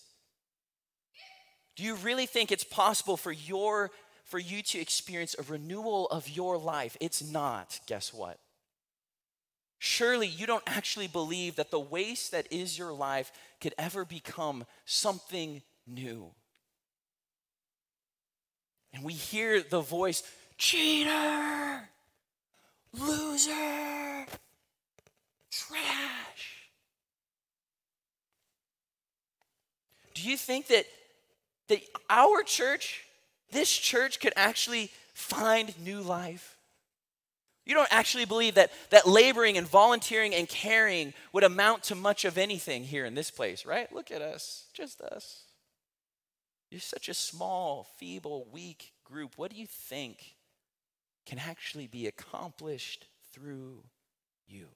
Do 1.77 1.84
you 1.84 1.96
really 1.96 2.25
think 2.25 2.51
it's 2.51 2.65
possible 2.65 3.15
for 3.15 3.32
your 3.32 3.89
for 4.25 4.38
you 4.38 4.62
to 4.63 4.80
experience 4.80 5.38
a 5.39 5.44
renewal 5.44 6.08
of 6.08 6.27
your 6.27 6.58
life? 6.58 6.98
It's 7.00 7.24
not. 7.24 7.80
Guess 7.88 8.13
what? 8.13 8.38
Surely 9.80 10.27
you 10.27 10.46
don't 10.46 10.63
actually 10.68 11.08
believe 11.08 11.56
that 11.56 11.72
the 11.72 11.80
waste 11.80 12.32
that 12.32 12.51
is 12.51 12.77
your 12.77 12.92
life 12.92 13.32
could 13.62 13.74
ever 13.77 14.04
become 14.04 14.65
something 14.84 15.62
new. 15.88 16.32
And 18.94 19.06
we 19.06 19.13
hear 19.13 19.62
the 19.62 19.80
voice, 19.80 20.22
cheater, 20.58 21.88
loser, 22.99 24.25
trash. 25.51 26.69
Do 30.13 30.21
you 30.21 30.37
think 30.37 30.67
that, 30.67 30.85
that 31.67 31.81
our 32.09 32.41
church, 32.43 33.03
this 33.51 33.71
church, 33.71 34.19
could 34.19 34.33
actually 34.35 34.91
find 35.13 35.73
new 35.83 36.01
life? 36.01 36.57
You 37.65 37.73
don't 37.73 37.91
actually 37.91 38.25
believe 38.25 38.55
that, 38.55 38.71
that 38.91 39.07
laboring 39.07 39.57
and 39.57 39.67
volunteering 39.67 40.35
and 40.35 40.47
caring 40.47 41.13
would 41.33 41.43
amount 41.43 41.83
to 41.85 41.95
much 41.95 42.23
of 42.23 42.37
anything 42.37 42.83
here 42.83 43.05
in 43.05 43.15
this 43.15 43.31
place, 43.31 43.65
right? 43.65 43.91
Look 43.91 44.11
at 44.11 44.21
us, 44.21 44.65
just 44.73 45.01
us. 45.01 45.43
You're 46.69 46.79
such 46.79 47.09
a 47.09 47.13
small, 47.13 47.87
feeble, 47.97 48.47
weak 48.51 48.91
group. 49.03 49.37
What 49.37 49.51
do 49.51 49.57
you 49.57 49.65
think 49.65 50.35
can 51.25 51.39
actually 51.39 51.88
be 51.88 52.08
accomplished 52.08 53.08
through 53.34 53.84
you? 54.48 54.67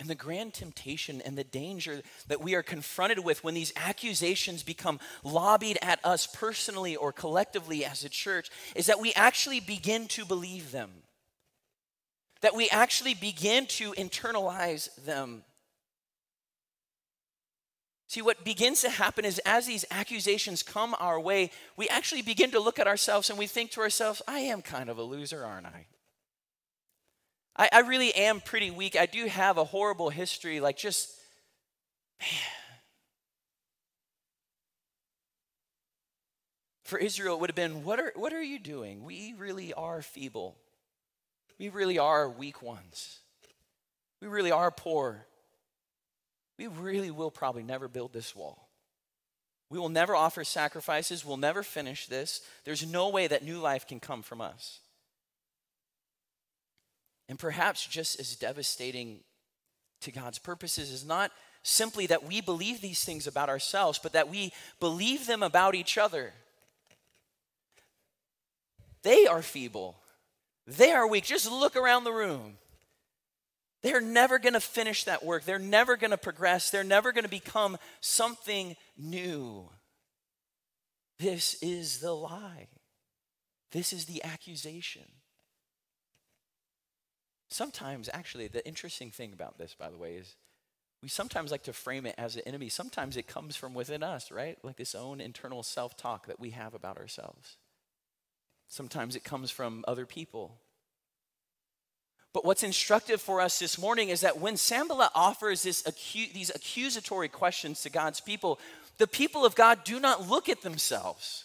And 0.00 0.10
the 0.10 0.14
grand 0.14 0.52
temptation 0.52 1.22
and 1.22 1.38
the 1.38 1.44
danger 1.44 2.02
that 2.28 2.42
we 2.42 2.54
are 2.54 2.62
confronted 2.62 3.20
with 3.20 3.44
when 3.44 3.54
these 3.54 3.72
accusations 3.76 4.62
become 4.62 4.98
lobbied 5.22 5.78
at 5.80 5.98
us 6.04 6.26
personally 6.26 6.96
or 6.96 7.12
collectively 7.12 7.84
as 7.84 8.04
a 8.04 8.08
church 8.08 8.50
is 8.74 8.86
that 8.86 9.00
we 9.00 9.14
actually 9.14 9.60
begin 9.60 10.06
to 10.08 10.24
believe 10.24 10.72
them. 10.72 10.90
That 12.42 12.56
we 12.56 12.68
actually 12.68 13.14
begin 13.14 13.66
to 13.66 13.92
internalize 13.92 14.94
them. 15.06 15.44
See, 18.06 18.22
what 18.22 18.44
begins 18.44 18.82
to 18.82 18.90
happen 18.90 19.24
is 19.24 19.40
as 19.46 19.66
these 19.66 19.84
accusations 19.90 20.62
come 20.62 20.94
our 21.00 21.18
way, 21.18 21.50
we 21.76 21.88
actually 21.88 22.22
begin 22.22 22.50
to 22.50 22.60
look 22.60 22.78
at 22.78 22.86
ourselves 22.86 23.30
and 23.30 23.38
we 23.38 23.46
think 23.46 23.70
to 23.72 23.80
ourselves, 23.80 24.20
I 24.28 24.40
am 24.40 24.62
kind 24.62 24.90
of 24.90 24.98
a 24.98 25.02
loser, 25.02 25.44
aren't 25.44 25.66
I? 25.66 25.86
I, 27.56 27.68
I 27.72 27.80
really 27.80 28.14
am 28.14 28.40
pretty 28.40 28.70
weak. 28.70 28.96
I 28.96 29.06
do 29.06 29.26
have 29.26 29.58
a 29.58 29.64
horrible 29.64 30.10
history, 30.10 30.60
like 30.60 30.76
just, 30.76 31.10
man. 32.20 32.28
For 36.84 36.98
Israel, 36.98 37.36
it 37.36 37.40
would 37.40 37.50
have 37.50 37.56
been, 37.56 37.84
what 37.84 37.98
are, 37.98 38.12
what 38.14 38.34
are 38.34 38.42
you 38.42 38.58
doing? 38.58 39.02
We 39.02 39.34
really 39.38 39.72
are 39.72 40.02
feeble. 40.02 40.56
We 41.58 41.70
really 41.70 41.98
are 41.98 42.28
weak 42.28 42.60
ones. 42.60 43.20
We 44.20 44.28
really 44.28 44.50
are 44.50 44.70
poor 44.70 45.26
we 46.58 46.66
really 46.66 47.10
will 47.10 47.30
probably 47.30 47.62
never 47.62 47.88
build 47.88 48.12
this 48.12 48.34
wall. 48.34 48.68
We 49.70 49.78
will 49.78 49.88
never 49.88 50.14
offer 50.14 50.44
sacrifices. 50.44 51.24
We'll 51.24 51.36
never 51.36 51.62
finish 51.62 52.06
this. 52.06 52.42
There's 52.64 52.86
no 52.86 53.08
way 53.08 53.26
that 53.26 53.44
new 53.44 53.58
life 53.58 53.86
can 53.86 53.98
come 53.98 54.22
from 54.22 54.40
us. 54.40 54.80
And 57.28 57.38
perhaps 57.38 57.86
just 57.86 58.20
as 58.20 58.36
devastating 58.36 59.20
to 60.02 60.12
God's 60.12 60.38
purposes 60.38 60.90
is 60.90 61.04
not 61.04 61.32
simply 61.62 62.06
that 62.06 62.24
we 62.24 62.40
believe 62.40 62.80
these 62.80 63.02
things 63.04 63.26
about 63.26 63.48
ourselves, 63.48 63.98
but 64.00 64.12
that 64.12 64.28
we 64.28 64.52
believe 64.78 65.26
them 65.26 65.42
about 65.42 65.74
each 65.74 65.96
other. 65.96 66.34
They 69.02 69.26
are 69.26 69.42
feeble. 69.42 69.96
They 70.66 70.92
are 70.92 71.06
weak. 71.06 71.24
Just 71.24 71.50
look 71.50 71.74
around 71.74 72.04
the 72.04 72.12
room. 72.12 72.58
They're 73.84 74.00
never 74.00 74.38
going 74.38 74.54
to 74.54 74.60
finish 74.60 75.04
that 75.04 75.22
work. 75.22 75.44
They're 75.44 75.58
never 75.58 75.98
going 75.98 76.12
to 76.12 76.16
progress. 76.16 76.70
They're 76.70 76.82
never 76.82 77.12
going 77.12 77.24
to 77.24 77.30
become 77.30 77.76
something 78.00 78.76
new. 78.96 79.68
This 81.18 81.62
is 81.62 81.98
the 81.98 82.14
lie. 82.14 82.68
This 83.72 83.92
is 83.92 84.06
the 84.06 84.24
accusation. 84.24 85.04
Sometimes, 87.50 88.08
actually, 88.10 88.48
the 88.48 88.66
interesting 88.66 89.10
thing 89.10 89.34
about 89.34 89.58
this, 89.58 89.76
by 89.78 89.90
the 89.90 89.98
way, 89.98 90.14
is 90.14 90.34
we 91.02 91.10
sometimes 91.10 91.50
like 91.50 91.64
to 91.64 91.74
frame 91.74 92.06
it 92.06 92.14
as 92.16 92.36
an 92.36 92.42
enemy. 92.46 92.70
Sometimes 92.70 93.18
it 93.18 93.26
comes 93.26 93.54
from 93.54 93.74
within 93.74 94.02
us, 94.02 94.32
right? 94.32 94.56
Like 94.62 94.76
this 94.76 94.94
own 94.94 95.20
internal 95.20 95.62
self 95.62 95.94
talk 95.94 96.26
that 96.28 96.40
we 96.40 96.50
have 96.50 96.72
about 96.72 96.96
ourselves. 96.96 97.58
Sometimes 98.66 99.14
it 99.14 99.24
comes 99.24 99.50
from 99.50 99.84
other 99.86 100.06
people. 100.06 100.62
But 102.34 102.44
what's 102.44 102.64
instructive 102.64 103.22
for 103.22 103.40
us 103.40 103.60
this 103.60 103.78
morning 103.78 104.08
is 104.08 104.22
that 104.22 104.40
when 104.40 104.56
Sanballat 104.56 105.12
offers 105.14 105.62
this 105.62 105.84
acu- 105.84 106.32
these 106.32 106.50
accusatory 106.50 107.28
questions 107.28 107.80
to 107.82 107.90
God's 107.90 108.20
people, 108.20 108.58
the 108.98 109.06
people 109.06 109.46
of 109.46 109.54
God 109.54 109.84
do 109.84 110.00
not 110.00 110.28
look 110.28 110.48
at 110.48 110.60
themselves. 110.60 111.44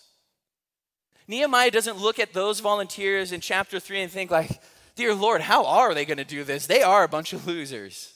Nehemiah 1.27 1.69
doesn't 1.69 1.99
look 1.99 2.17
at 2.17 2.33
those 2.33 2.59
volunteers 2.59 3.31
in 3.31 3.39
chapter 3.39 3.79
3 3.79 4.01
and 4.01 4.11
think 4.11 4.31
like, 4.31 4.59
"Dear 4.95 5.13
Lord, 5.13 5.41
how 5.41 5.63
are 5.67 5.93
they 5.93 6.05
going 6.05 6.17
to 6.17 6.25
do 6.25 6.43
this? 6.43 6.65
They 6.65 6.81
are 6.81 7.03
a 7.03 7.07
bunch 7.07 7.33
of 7.33 7.45
losers. 7.45 8.15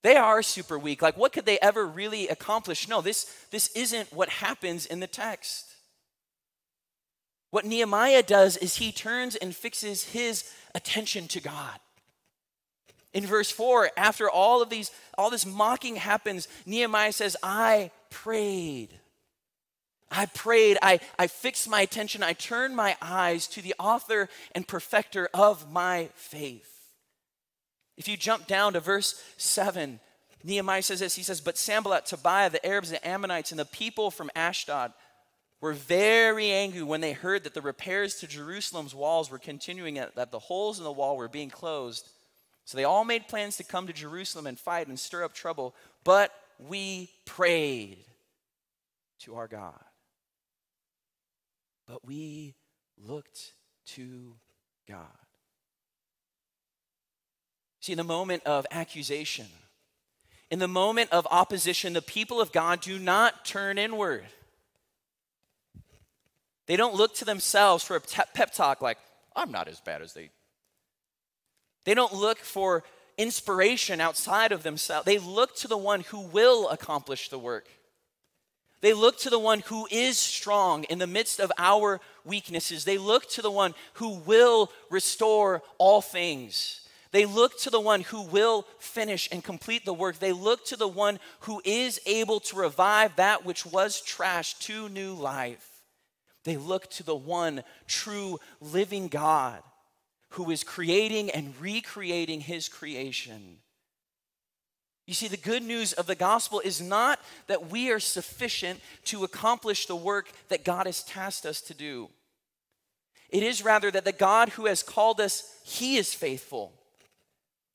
They 0.00 0.16
are 0.16 0.42
super 0.42 0.78
weak. 0.78 1.02
Like 1.02 1.18
what 1.18 1.34
could 1.34 1.44
they 1.44 1.60
ever 1.60 1.86
really 1.86 2.26
accomplish?" 2.28 2.88
No, 2.88 3.02
this 3.02 3.24
this 3.50 3.68
isn't 3.76 4.14
what 4.14 4.30
happens 4.30 4.86
in 4.86 5.00
the 5.00 5.06
text. 5.06 5.71
What 7.52 7.66
Nehemiah 7.66 8.22
does 8.22 8.56
is 8.56 8.76
he 8.76 8.92
turns 8.92 9.36
and 9.36 9.54
fixes 9.54 10.04
his 10.04 10.50
attention 10.74 11.28
to 11.28 11.40
God. 11.40 11.78
In 13.12 13.26
verse 13.26 13.50
4, 13.50 13.90
after 13.94 14.30
all 14.30 14.62
of 14.62 14.70
these, 14.70 14.90
all 15.18 15.28
this 15.28 15.44
mocking 15.44 15.96
happens, 15.96 16.48
Nehemiah 16.64 17.12
says, 17.12 17.36
I 17.42 17.90
prayed. 18.08 18.88
I 20.10 20.24
prayed. 20.26 20.78
I, 20.80 21.00
I 21.18 21.26
fixed 21.26 21.68
my 21.68 21.82
attention. 21.82 22.22
I 22.22 22.32
turned 22.32 22.74
my 22.74 22.96
eyes 23.02 23.46
to 23.48 23.60
the 23.60 23.74
author 23.78 24.30
and 24.54 24.66
perfecter 24.66 25.28
of 25.34 25.70
my 25.70 26.08
faith. 26.14 26.70
If 27.98 28.08
you 28.08 28.16
jump 28.16 28.46
down 28.46 28.72
to 28.72 28.80
verse 28.80 29.22
7, 29.36 30.00
Nehemiah 30.42 30.80
says 30.80 31.00
this 31.00 31.16
He 31.16 31.22
says, 31.22 31.42
But 31.42 31.58
Sanballat, 31.58 32.06
Tobiah, 32.06 32.48
the 32.48 32.64
Arabs, 32.64 32.88
the 32.88 33.06
Ammonites, 33.06 33.50
and 33.50 33.60
the 33.60 33.66
people 33.66 34.10
from 34.10 34.30
Ashdod 34.34 34.94
were 35.62 35.72
very 35.72 36.50
angry 36.50 36.82
when 36.82 37.00
they 37.00 37.12
heard 37.12 37.44
that 37.44 37.54
the 37.54 37.62
repairs 37.62 38.16
to 38.16 38.26
Jerusalem's 38.26 38.96
walls 38.96 39.30
were 39.30 39.38
continuing, 39.38 39.94
that 39.94 40.32
the 40.32 40.38
holes 40.38 40.78
in 40.78 40.84
the 40.84 40.92
wall 40.92 41.16
were 41.16 41.28
being 41.28 41.48
closed. 41.48 42.06
So 42.64 42.76
they 42.76 42.84
all 42.84 43.04
made 43.04 43.28
plans 43.28 43.56
to 43.56 43.64
come 43.64 43.86
to 43.86 43.92
Jerusalem 43.92 44.48
and 44.48 44.58
fight 44.58 44.88
and 44.88 44.98
stir 44.98 45.22
up 45.22 45.32
trouble, 45.32 45.74
but 46.02 46.32
we 46.58 47.10
prayed 47.24 47.98
to 49.20 49.36
our 49.36 49.46
God. 49.46 49.78
But 51.86 52.04
we 52.04 52.54
looked 52.98 53.52
to 53.94 54.34
God. 54.88 55.06
See, 57.80 57.92
in 57.92 57.98
the 57.98 58.04
moment 58.04 58.42
of 58.46 58.66
accusation, 58.72 59.46
in 60.50 60.58
the 60.58 60.68
moment 60.68 61.10
of 61.12 61.26
opposition, 61.30 61.92
the 61.92 62.02
people 62.02 62.40
of 62.40 62.50
God 62.50 62.80
do 62.80 62.98
not 62.98 63.44
turn 63.44 63.78
inward. 63.78 64.24
They 66.72 66.76
don't 66.76 66.94
look 66.94 67.14
to 67.16 67.26
themselves 67.26 67.84
for 67.84 67.96
a 67.96 68.00
pep 68.00 68.54
talk 68.54 68.80
like, 68.80 68.96
I'm 69.36 69.52
not 69.52 69.68
as 69.68 69.78
bad 69.78 70.00
as 70.00 70.14
they. 70.14 70.30
They 71.84 71.92
don't 71.92 72.14
look 72.14 72.38
for 72.38 72.82
inspiration 73.18 74.00
outside 74.00 74.52
of 74.52 74.62
themselves. 74.62 75.04
They 75.04 75.18
look 75.18 75.54
to 75.56 75.68
the 75.68 75.76
one 75.76 76.00
who 76.00 76.20
will 76.20 76.70
accomplish 76.70 77.28
the 77.28 77.38
work. 77.38 77.66
They 78.80 78.94
look 78.94 79.18
to 79.18 79.28
the 79.28 79.38
one 79.38 79.60
who 79.60 79.86
is 79.90 80.16
strong 80.16 80.84
in 80.84 80.98
the 80.98 81.06
midst 81.06 81.40
of 81.40 81.52
our 81.58 82.00
weaknesses. 82.24 82.86
They 82.86 82.96
look 82.96 83.28
to 83.32 83.42
the 83.42 83.50
one 83.50 83.74
who 83.92 84.14
will 84.20 84.72
restore 84.88 85.62
all 85.76 86.00
things. 86.00 86.88
They 87.10 87.26
look 87.26 87.58
to 87.60 87.68
the 87.68 87.80
one 87.80 88.00
who 88.00 88.22
will 88.22 88.64
finish 88.78 89.28
and 89.30 89.44
complete 89.44 89.84
the 89.84 89.92
work. 89.92 90.20
They 90.20 90.32
look 90.32 90.64
to 90.68 90.76
the 90.76 90.88
one 90.88 91.18
who 91.40 91.60
is 91.66 92.00
able 92.06 92.40
to 92.40 92.56
revive 92.56 93.16
that 93.16 93.44
which 93.44 93.66
was 93.66 94.00
trashed 94.00 94.60
to 94.60 94.88
new 94.88 95.12
life. 95.12 95.71
They 96.44 96.56
look 96.56 96.90
to 96.90 97.02
the 97.02 97.14
one 97.14 97.62
true 97.86 98.40
living 98.60 99.08
God 99.08 99.62
who 100.30 100.50
is 100.50 100.64
creating 100.64 101.30
and 101.30 101.54
recreating 101.60 102.40
his 102.40 102.68
creation. 102.68 103.58
You 105.06 105.14
see, 105.14 105.28
the 105.28 105.36
good 105.36 105.62
news 105.62 105.92
of 105.92 106.06
the 106.06 106.14
gospel 106.14 106.60
is 106.60 106.80
not 106.80 107.20
that 107.48 107.70
we 107.70 107.90
are 107.90 108.00
sufficient 108.00 108.80
to 109.06 109.24
accomplish 109.24 109.86
the 109.86 109.96
work 109.96 110.30
that 110.48 110.64
God 110.64 110.86
has 110.86 111.02
tasked 111.02 111.44
us 111.44 111.60
to 111.62 111.74
do. 111.74 112.08
It 113.28 113.42
is 113.42 113.64
rather 113.64 113.90
that 113.90 114.04
the 114.04 114.12
God 114.12 114.50
who 114.50 114.66
has 114.66 114.82
called 114.82 115.20
us, 115.20 115.44
He 115.64 115.96
is 115.96 116.14
faithful, 116.14 116.72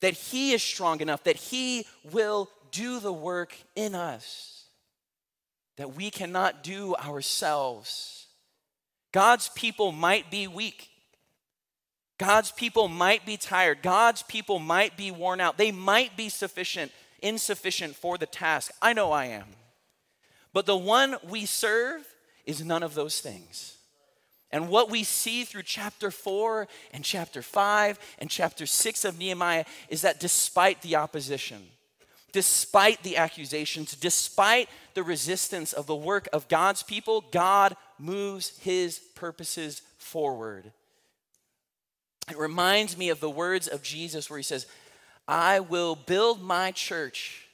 that 0.00 0.14
He 0.14 0.52
is 0.52 0.62
strong 0.62 1.00
enough, 1.00 1.24
that 1.24 1.36
He 1.36 1.86
will 2.10 2.48
do 2.70 2.98
the 2.98 3.12
work 3.12 3.54
in 3.76 3.94
us 3.94 4.58
that 5.78 5.94
we 5.94 6.10
cannot 6.10 6.62
do 6.62 6.94
ourselves. 6.96 8.17
God's 9.18 9.48
people 9.48 9.90
might 9.90 10.30
be 10.30 10.46
weak. 10.46 10.90
God's 12.18 12.52
people 12.52 12.86
might 12.86 13.26
be 13.26 13.36
tired. 13.36 13.82
God's 13.82 14.22
people 14.22 14.60
might 14.60 14.96
be 14.96 15.10
worn 15.10 15.40
out. 15.40 15.58
They 15.58 15.72
might 15.72 16.16
be 16.16 16.28
sufficient, 16.28 16.92
insufficient 17.20 17.96
for 17.96 18.16
the 18.16 18.26
task. 18.26 18.70
I 18.80 18.92
know 18.92 19.10
I 19.10 19.24
am. 19.24 19.46
But 20.52 20.66
the 20.66 20.76
one 20.76 21.16
we 21.28 21.46
serve 21.46 22.06
is 22.46 22.64
none 22.64 22.84
of 22.84 22.94
those 22.94 23.18
things. 23.18 23.78
And 24.52 24.68
what 24.68 24.88
we 24.88 25.02
see 25.02 25.42
through 25.42 25.64
chapter 25.64 26.12
4 26.12 26.68
and 26.92 27.02
chapter 27.02 27.42
5 27.42 27.98
and 28.20 28.30
chapter 28.30 28.66
6 28.66 29.04
of 29.04 29.18
Nehemiah 29.18 29.64
is 29.88 30.02
that 30.02 30.20
despite 30.20 30.80
the 30.82 30.94
opposition, 30.94 31.64
despite 32.30 33.02
the 33.02 33.16
accusations, 33.16 33.96
despite 33.96 34.68
the 34.94 35.02
resistance 35.02 35.72
of 35.72 35.86
the 35.86 35.96
work 35.96 36.28
of 36.32 36.46
God's 36.46 36.84
people, 36.84 37.24
God 37.32 37.74
moves 37.98 38.58
his 38.58 38.98
purposes 39.14 39.82
forward. 39.96 40.72
It 42.30 42.38
reminds 42.38 42.96
me 42.96 43.08
of 43.08 43.20
the 43.20 43.30
words 43.30 43.68
of 43.68 43.82
Jesus 43.82 44.28
where 44.28 44.38
he 44.38 44.42
says, 44.42 44.66
I 45.26 45.60
will 45.60 45.94
build 45.94 46.42
my 46.42 46.72
church, 46.72 47.48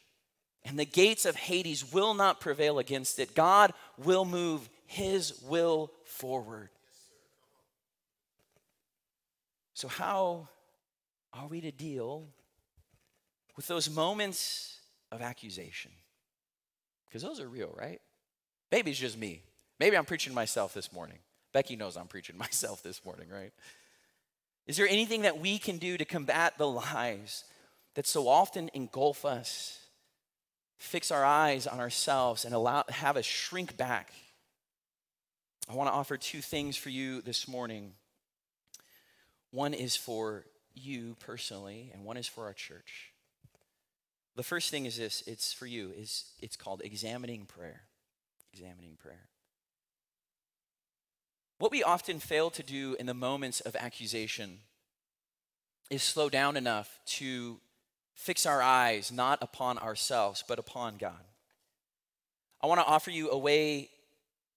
and 0.65 0.79
the 0.79 0.85
gates 0.85 1.25
of 1.25 1.37
Hades 1.37 1.93
will 1.93 2.15
not 2.15 2.41
prevail 2.41 2.79
against 2.79 3.19
it. 3.19 3.35
God 3.35 3.73
will 3.99 4.25
move 4.25 4.69
his 4.87 5.41
will 5.43 5.91
forward. 6.05 6.71
So, 9.75 9.89
how 9.89 10.49
are 11.33 11.49
we 11.49 11.61
to 11.63 11.73
deal 11.73 12.29
with 13.57 13.67
those 13.67 13.91
moments 13.91 14.79
of 15.11 15.21
accusation? 15.21 15.91
Because 17.09 17.23
those 17.23 17.41
are 17.41 17.49
real, 17.49 17.75
right? 17.77 18.01
Maybe 18.71 18.93
it's 18.93 19.01
just 19.01 19.19
me. 19.19 19.43
Maybe 19.85 19.99
I'm 19.99 20.07
preaching 20.07 20.33
myself 20.33 20.73
this 20.73 20.95
morning. 20.95 21.19
Becky 21.53 21.77
knows 21.77 21.99
I'm 21.99 22.07
preaching 22.07 22.39
myself 22.39 22.83
this 22.83 23.05
morning, 23.05 23.29
right? 23.29 23.53
Is 24.67 24.79
there 24.79 24.89
anything 24.89 25.23
that 25.23 25.39
we 25.39 25.59
can 25.59 25.77
do 25.77 25.99
to 25.99 26.07
combat 26.07 26.57
the 26.57 26.67
lies 26.67 27.45
that 27.93 28.07
so 28.07 28.27
often 28.27 28.71
engulf 28.73 29.27
us, 29.27 29.79
fix 30.79 31.11
our 31.11 31.23
eyes 31.23 31.67
on 31.67 31.81
ourselves, 31.81 32.47
and 32.47 32.55
allow 32.55 32.85
have 32.89 33.19
us 33.19 33.27
shrink 33.27 33.77
back? 33.77 34.11
I 35.69 35.75
want 35.75 35.91
to 35.91 35.93
offer 35.93 36.17
two 36.17 36.41
things 36.41 36.79
for 36.79 36.89
you 36.89 37.21
this 37.21 37.47
morning. 37.47 37.93
One 39.51 39.75
is 39.75 39.97
for 39.97 40.47
you 40.73 41.15
personally, 41.21 41.91
and 41.93 42.07
one 42.07 42.17
is 42.17 42.27
for 42.27 42.45
our 42.45 42.55
church. 42.55 43.13
The 44.35 44.43
first 44.43 44.71
thing 44.71 44.87
is 44.87 44.97
this 44.97 45.23
it's 45.27 45.53
for 45.53 45.67
you, 45.67 45.93
is 45.95 46.25
it's 46.41 46.57
called 46.57 46.81
examining 46.83 47.45
prayer. 47.45 47.83
Examining 48.55 48.97
prayer. 48.97 49.29
What 51.59 51.71
we 51.71 51.83
often 51.83 52.19
fail 52.19 52.51
to 52.51 52.63
do 52.63 52.97
in 52.99 53.07
the 53.07 53.15
moments 53.15 53.61
of 53.61 53.77
accusation 53.77 54.59
is 55.91 56.03
slow 56.03 56.29
down 56.29 56.57
enough 56.57 56.99
to 57.07 57.61
fix 58.15 58.47
our 58.47 58.63
eyes 58.63 59.13
not 59.13 59.39
upon 59.43 59.79
ourselves, 59.79 60.43
but 60.47 60.59
upon 60.59 60.97
God. 60.97 61.25
I 62.61 62.67
want 62.67 62.81
to 62.81 62.87
offer 62.87 63.11
you 63.11 63.31
a 63.31 63.39
way 63.39 63.91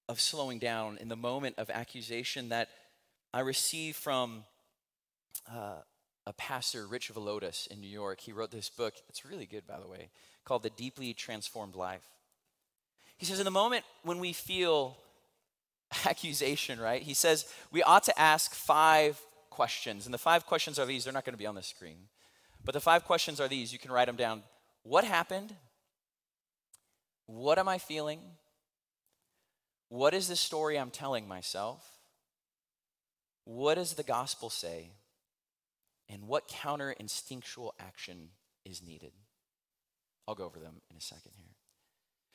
of 0.10 0.20
slowing 0.22 0.60
down 0.60 0.98
in 1.00 1.10
the 1.10 1.16
moment 1.16 1.56
of 1.58 1.70
accusation 1.70 2.50
that 2.50 2.70
I 3.34 3.42
received 3.42 3.98
from 3.98 4.46
uh, 5.52 5.82
a 6.26 6.34
pastor, 6.34 6.88
Rich 6.88 7.14
Villodas, 7.14 7.68
in 7.68 7.82
New 7.82 7.90
York. 7.90 8.22
He 8.22 8.32
wrote 8.32 8.52
this 8.52 8.70
book. 8.70 8.96
It's 9.10 9.26
really 9.26 9.46
good, 9.46 9.68
by 9.68 9.80
the 9.80 9.88
way, 9.88 10.10
called 10.46 10.64
The 10.64 10.70
Deeply 10.72 11.14
Transformed 11.14 11.76
Life. 11.76 12.08
He 13.18 13.26
says, 13.26 13.40
in 13.40 13.46
the 13.46 13.52
moment 13.52 13.84
when 14.04 14.20
we 14.20 14.34
feel 14.34 14.98
accusation, 16.06 16.80
right, 16.80 17.02
he 17.02 17.14
says 17.14 17.46
we 17.72 17.84
ought 17.84 18.04
to 18.04 18.20
ask 18.20 18.54
five 18.54 19.20
questions. 19.50 20.06
And 20.06 20.14
the 20.14 20.20
five 20.20 20.46
questions 20.46 20.78
are 20.80 20.86
these. 20.86 21.04
They're 21.04 21.14
not 21.14 21.26
going 21.26 21.34
to 21.34 21.40
be 21.40 21.48
on 21.48 21.56
the 21.56 21.64
screen. 21.64 22.08
But 22.64 22.74
the 22.74 22.82
five 22.82 23.06
questions 23.06 23.40
are 23.40 23.48
these. 23.48 23.72
You 23.72 23.80
can 23.80 23.92
write 23.92 24.08
them 24.08 24.16
down. 24.16 24.44
What 24.84 25.04
happened? 25.04 25.56
What 27.26 27.58
am 27.58 27.68
I 27.68 27.78
feeling? 27.78 28.20
What 29.90 30.14
is 30.14 30.28
the 30.28 30.36
story 30.36 30.78
I'm 30.78 30.92
telling 30.92 31.28
myself? 31.28 31.86
What 33.46 33.76
does 33.76 33.94
the 33.94 34.04
gospel 34.04 34.50
say? 34.50 34.92
and 36.10 36.28
what 36.28 36.48
counter 36.48 36.92
instinctual 36.92 37.74
action 37.80 38.30
is 38.66 38.82
needed. 38.82 39.12
I'll 40.28 40.36
go 40.36 40.46
over 40.46 40.60
them 40.60 40.82
in 40.90 40.98
a 40.98 41.02
second 41.02 41.32
here. 41.36 41.46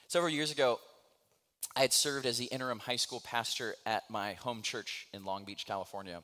Several 0.08 0.30
years 0.30 0.50
ago, 0.50 0.78
I 1.74 1.80
had 1.80 1.92
served 1.92 2.26
as 2.26 2.36
the 2.36 2.44
interim 2.46 2.78
high 2.80 2.96
school 2.96 3.20
pastor 3.20 3.74
at 3.86 4.08
my 4.10 4.34
home 4.34 4.60
church 4.60 5.06
in 5.14 5.24
Long 5.24 5.44
Beach, 5.44 5.64
California. 5.66 6.22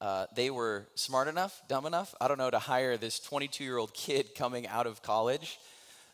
Uh, 0.00 0.26
they 0.36 0.50
were 0.50 0.86
smart 0.94 1.26
enough, 1.26 1.60
dumb 1.68 1.84
enough, 1.84 2.14
I 2.20 2.28
don't 2.28 2.38
know, 2.38 2.50
to 2.50 2.60
hire 2.60 2.96
this 2.96 3.18
22 3.18 3.64
year 3.64 3.76
old 3.76 3.92
kid 3.92 4.34
coming 4.36 4.68
out 4.68 4.86
of 4.86 5.02
college. 5.02 5.58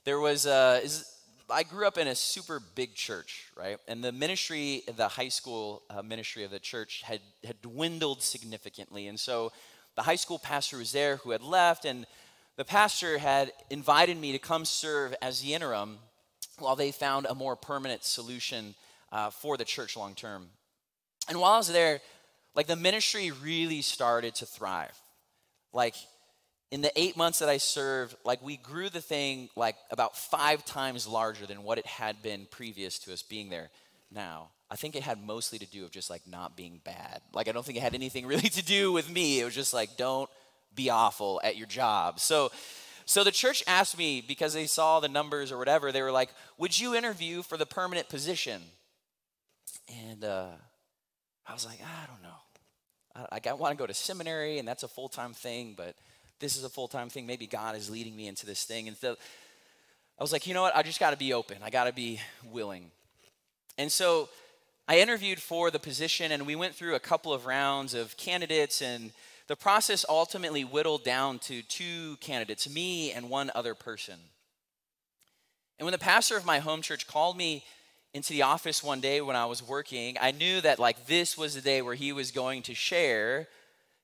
There 0.04 0.18
was, 0.18 0.46
uh, 0.46 0.80
is, 0.82 1.14
I 1.50 1.62
grew 1.62 1.86
up 1.86 1.98
in 1.98 2.08
a 2.08 2.14
super 2.14 2.60
big 2.74 2.94
church, 2.94 3.48
right? 3.54 3.76
And 3.86 4.02
the 4.02 4.12
ministry, 4.12 4.82
the 4.96 5.08
high 5.08 5.28
school 5.28 5.82
uh, 5.90 6.02
ministry 6.02 6.44
of 6.44 6.50
the 6.50 6.58
church 6.58 7.02
had, 7.02 7.20
had 7.44 7.60
dwindled 7.60 8.22
significantly. 8.22 9.08
And 9.08 9.20
so 9.20 9.52
the 9.94 10.02
high 10.02 10.16
school 10.16 10.38
pastor 10.38 10.78
was 10.78 10.92
there 10.92 11.16
who 11.16 11.32
had 11.32 11.42
left, 11.42 11.84
and 11.84 12.06
the 12.56 12.64
pastor 12.64 13.18
had 13.18 13.52
invited 13.68 14.18
me 14.18 14.32
to 14.32 14.38
come 14.38 14.64
serve 14.64 15.14
as 15.20 15.42
the 15.42 15.54
interim 15.54 15.98
while 16.60 16.76
they 16.76 16.92
found 16.92 17.26
a 17.26 17.34
more 17.34 17.56
permanent 17.56 18.04
solution 18.04 18.74
uh, 19.12 19.30
for 19.30 19.56
the 19.56 19.64
church 19.64 19.96
long 19.96 20.14
term. 20.14 20.48
And 21.28 21.40
while 21.40 21.52
I 21.52 21.58
was 21.58 21.72
there, 21.72 22.00
like 22.54 22.66
the 22.66 22.76
ministry 22.76 23.30
really 23.30 23.82
started 23.82 24.34
to 24.36 24.46
thrive. 24.46 24.98
Like 25.72 25.94
in 26.70 26.80
the 26.80 26.92
eight 26.96 27.16
months 27.16 27.38
that 27.38 27.48
I 27.48 27.58
served, 27.58 28.16
like 28.24 28.42
we 28.42 28.56
grew 28.56 28.88
the 28.88 29.00
thing 29.00 29.48
like 29.56 29.76
about 29.90 30.16
five 30.16 30.64
times 30.64 31.06
larger 31.06 31.46
than 31.46 31.62
what 31.62 31.78
it 31.78 31.86
had 31.86 32.22
been 32.22 32.46
previous 32.50 32.98
to 33.00 33.12
us 33.12 33.22
being 33.22 33.48
there 33.48 33.70
now. 34.10 34.48
I 34.70 34.76
think 34.76 34.96
it 34.96 35.02
had 35.02 35.24
mostly 35.24 35.58
to 35.60 35.66
do 35.66 35.82
with 35.82 35.92
just 35.92 36.10
like 36.10 36.22
not 36.26 36.56
being 36.56 36.80
bad. 36.84 37.22
Like 37.32 37.48
I 37.48 37.52
don't 37.52 37.64
think 37.64 37.78
it 37.78 37.82
had 37.82 37.94
anything 37.94 38.26
really 38.32 38.48
to 38.50 38.64
do 38.64 38.92
with 38.92 39.10
me. 39.10 39.40
It 39.40 39.44
was 39.44 39.54
just 39.54 39.72
like 39.72 39.96
don't 39.96 40.28
be 40.74 40.90
awful 40.90 41.40
at 41.42 41.56
your 41.56 41.66
job. 41.66 42.20
So 42.20 42.50
so 43.08 43.24
the 43.24 43.30
church 43.30 43.64
asked 43.66 43.96
me 43.96 44.20
because 44.20 44.52
they 44.52 44.66
saw 44.66 45.00
the 45.00 45.08
numbers 45.08 45.50
or 45.50 45.56
whatever. 45.56 45.90
They 45.90 46.02
were 46.02 46.12
like, 46.12 46.28
"Would 46.58 46.78
you 46.78 46.94
interview 46.94 47.42
for 47.42 47.56
the 47.56 47.64
permanent 47.64 48.10
position?" 48.10 48.60
And 50.10 50.22
uh, 50.22 50.48
I 51.46 51.54
was 51.54 51.64
like, 51.64 51.80
"I 51.80 52.06
don't 52.06 52.22
know. 52.22 53.26
I, 53.32 53.40
I 53.48 53.52
want 53.54 53.72
to 53.72 53.78
go 53.78 53.86
to 53.86 53.94
seminary, 53.94 54.58
and 54.58 54.68
that's 54.68 54.82
a 54.82 54.88
full 54.88 55.08
time 55.08 55.32
thing, 55.32 55.72
but 55.74 55.94
this 56.38 56.58
is 56.58 56.64
a 56.64 56.68
full 56.68 56.86
time 56.86 57.08
thing. 57.08 57.26
Maybe 57.26 57.46
God 57.46 57.76
is 57.76 57.88
leading 57.88 58.14
me 58.14 58.28
into 58.28 58.44
this 58.44 58.64
thing." 58.64 58.88
And 58.88 58.96
so 58.98 59.16
I 60.18 60.22
was 60.22 60.30
like, 60.30 60.46
"You 60.46 60.52
know 60.52 60.60
what? 60.60 60.76
I 60.76 60.82
just 60.82 61.00
got 61.00 61.12
to 61.12 61.16
be 61.16 61.32
open. 61.32 61.56
I 61.62 61.70
got 61.70 61.84
to 61.84 61.94
be 61.94 62.20
willing." 62.52 62.90
And 63.78 63.90
so 63.90 64.28
I 64.86 65.00
interviewed 65.00 65.40
for 65.40 65.70
the 65.70 65.78
position, 65.78 66.30
and 66.30 66.46
we 66.46 66.56
went 66.56 66.74
through 66.74 66.94
a 66.94 67.00
couple 67.00 67.32
of 67.32 67.46
rounds 67.46 67.94
of 67.94 68.18
candidates, 68.18 68.82
and 68.82 69.12
the 69.48 69.56
process 69.56 70.04
ultimately 70.08 70.64
whittled 70.64 71.04
down 71.04 71.38
to 71.40 71.62
two 71.62 72.16
candidates 72.20 72.68
me 72.68 73.12
and 73.12 73.30
one 73.30 73.50
other 73.54 73.74
person. 73.74 74.18
And 75.78 75.86
when 75.86 75.92
the 75.92 75.98
pastor 75.98 76.36
of 76.36 76.44
my 76.44 76.58
home 76.58 76.82
church 76.82 77.06
called 77.06 77.36
me 77.36 77.64
into 78.12 78.32
the 78.32 78.42
office 78.42 78.82
one 78.82 79.00
day 79.00 79.20
when 79.20 79.36
I 79.36 79.46
was 79.46 79.62
working, 79.62 80.16
I 80.20 80.32
knew 80.32 80.60
that 80.60 80.78
like 80.78 81.06
this 81.06 81.36
was 81.36 81.54
the 81.54 81.60
day 81.60 81.82
where 81.82 81.94
he 81.94 82.12
was 82.12 82.30
going 82.30 82.62
to 82.62 82.74
share 82.74 83.48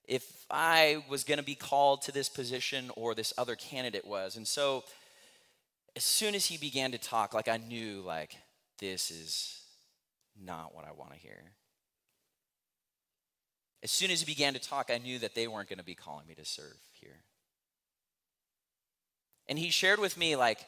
if 0.07 0.47
I 0.51 1.05
was 1.09 1.25
going 1.25 1.39
to 1.39 1.45
be 1.45 1.55
called 1.55 2.03
to 2.03 2.13
this 2.13 2.29
position 2.29 2.91
or 2.97 3.15
this 3.15 3.33
other 3.37 3.57
candidate 3.57 4.07
was. 4.07 4.37
And 4.37 4.47
so 4.47 4.85
as 5.97 6.05
soon 6.05 6.35
as 6.35 6.47
he 6.47 6.57
began 6.57 6.93
to 6.93 6.99
talk, 6.99 7.35
like 7.35 7.49
I 7.49 7.59
knew 7.59 8.03
like 8.03 8.35
this 8.79 9.11
is 9.11 9.61
not 10.41 10.75
what 10.75 10.87
I 10.87 10.93
want 10.93 11.13
to 11.13 11.19
hear. 11.19 11.53
As 13.85 13.91
soon 13.91 14.11
as 14.11 14.21
he 14.21 14.27
began 14.27 14.55
to 14.55 14.59
talk, 14.59 14.91
I 14.91 14.97
knew 14.97 15.19
that 15.19 15.35
they 15.35 15.47
weren't 15.47 15.69
going 15.69 15.79
to 15.79 15.85
be 15.85 15.95
calling 15.95 16.27
me 16.27 16.35
to 16.37 16.45
serve 16.45 16.79
here. 16.93 17.21
And 19.47 19.59
he 19.59 19.69
shared 19.69 20.01
with 20.01 20.17
me, 20.17 20.37
like, 20.37 20.65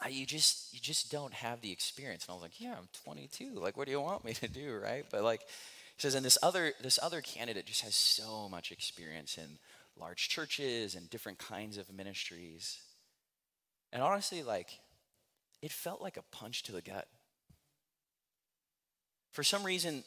ah, 0.00 0.06
you 0.06 0.24
just 0.26 0.72
you 0.72 0.78
just 0.78 1.10
don't 1.10 1.34
have 1.34 1.60
the 1.60 1.72
experience. 1.72 2.24
And 2.24 2.30
I 2.30 2.34
was 2.34 2.42
like, 2.42 2.60
yeah, 2.60 2.76
I'm 2.78 2.88
22. 3.04 3.54
Like, 3.56 3.76
what 3.76 3.86
do 3.86 3.90
you 3.90 4.00
want 4.00 4.24
me 4.24 4.32
to 4.34 4.46
do, 4.46 4.78
right? 4.80 5.04
But 5.10 5.24
like, 5.24 5.40
he 5.40 6.00
says, 6.00 6.14
and 6.14 6.24
this 6.24 6.38
other 6.40 6.72
this 6.80 7.00
other 7.02 7.20
candidate 7.20 7.66
just 7.66 7.82
has 7.82 7.96
so 7.96 8.48
much 8.48 8.70
experience 8.70 9.36
in 9.36 9.58
large 9.98 10.28
churches 10.28 10.94
and 10.94 11.10
different 11.10 11.38
kinds 11.38 11.78
of 11.78 11.92
ministries. 11.92 12.78
And 13.92 14.04
honestly, 14.04 14.44
like, 14.44 14.68
it 15.62 15.72
felt 15.72 16.00
like 16.00 16.16
a 16.16 16.22
punch 16.30 16.62
to 16.62 16.72
the 16.72 16.80
gut. 16.80 17.08
For 19.32 19.42
some 19.42 19.64
reason, 19.64 20.04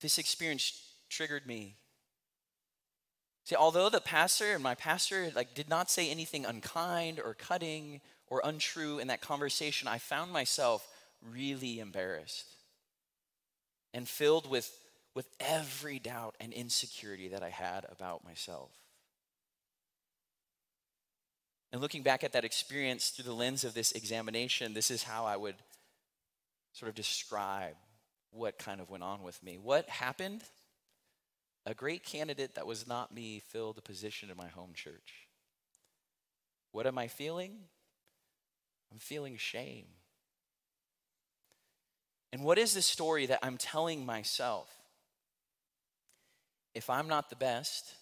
this 0.00 0.18
experience 0.18 0.87
triggered 1.08 1.46
me. 1.46 1.76
See, 3.44 3.56
although 3.56 3.88
the 3.88 4.00
pastor 4.00 4.52
and 4.52 4.62
my 4.62 4.74
pastor 4.74 5.32
like 5.34 5.54
did 5.54 5.68
not 5.68 5.90
say 5.90 6.10
anything 6.10 6.44
unkind 6.44 7.18
or 7.18 7.34
cutting 7.34 8.00
or 8.26 8.42
untrue 8.44 8.98
in 8.98 9.08
that 9.08 9.22
conversation, 9.22 9.88
I 9.88 9.98
found 9.98 10.32
myself 10.32 10.86
really 11.32 11.80
embarrassed 11.80 12.46
and 13.94 14.06
filled 14.06 14.50
with, 14.50 14.70
with 15.14 15.26
every 15.40 15.98
doubt 15.98 16.34
and 16.40 16.52
insecurity 16.52 17.28
that 17.28 17.42
I 17.42 17.48
had 17.48 17.86
about 17.90 18.24
myself. 18.24 18.70
And 21.72 21.80
looking 21.80 22.02
back 22.02 22.24
at 22.24 22.32
that 22.32 22.44
experience 22.44 23.10
through 23.10 23.24
the 23.24 23.32
lens 23.34 23.64
of 23.64 23.74
this 23.74 23.92
examination, 23.92 24.74
this 24.74 24.90
is 24.90 25.02
how 25.02 25.24
I 25.24 25.36
would 25.36 25.56
sort 26.72 26.88
of 26.88 26.94
describe 26.94 27.74
what 28.30 28.58
kind 28.58 28.80
of 28.80 28.90
went 28.90 29.02
on 29.02 29.22
with 29.22 29.42
me. 29.42 29.58
What 29.58 29.88
happened? 29.88 30.42
A 31.68 31.74
great 31.74 32.02
candidate 32.02 32.54
that 32.54 32.66
was 32.66 32.86
not 32.86 33.14
me 33.14 33.40
filled 33.40 33.76
a 33.76 33.82
position 33.82 34.30
in 34.30 34.38
my 34.38 34.48
home 34.48 34.70
church. 34.72 35.28
What 36.72 36.86
am 36.86 36.96
I 36.96 37.08
feeling? 37.08 37.58
I'm 38.90 38.98
feeling 38.98 39.36
shame. 39.36 39.84
And 42.32 42.42
what 42.42 42.56
is 42.56 42.72
the 42.72 42.80
story 42.80 43.26
that 43.26 43.40
I'm 43.42 43.58
telling 43.58 44.06
myself? 44.06 44.70
If 46.74 46.88
I'm 46.88 47.06
not 47.06 47.28
the 47.28 47.36
best, 47.36 47.92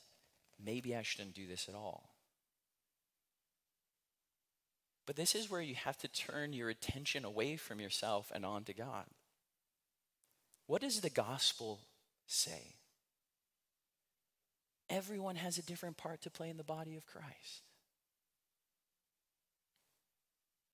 maybe 0.65 0.95
I 0.95 1.03
shouldn't 1.03 1.35
do 1.35 1.49
this 1.49 1.69
at 1.69 1.75
all. 1.75 2.11
But 5.07 5.17
this 5.17 5.35
is 5.35 5.51
where 5.51 5.61
you 5.61 5.75
have 5.75 5.99
to 5.99 6.09
turn 6.09 6.53
your 6.53 6.69
attention 6.69 7.25
away 7.25 7.57
from 7.57 7.81
yourself 7.81 8.31
and 8.33 8.47
onto 8.47 8.73
God. 8.73 9.07
What 10.69 10.83
does 10.83 11.01
the 11.01 11.11
gospel 11.11 11.81
say? 12.29 12.77
Everyone 14.89 15.37
has 15.37 15.59
a 15.59 15.63
different 15.63 15.97
part 15.97 16.23
to 16.23 16.31
play 16.31 16.49
in 16.49 16.57
the 16.57 16.65
body 16.65 16.97
of 16.97 17.07
Christ. 17.07 17.63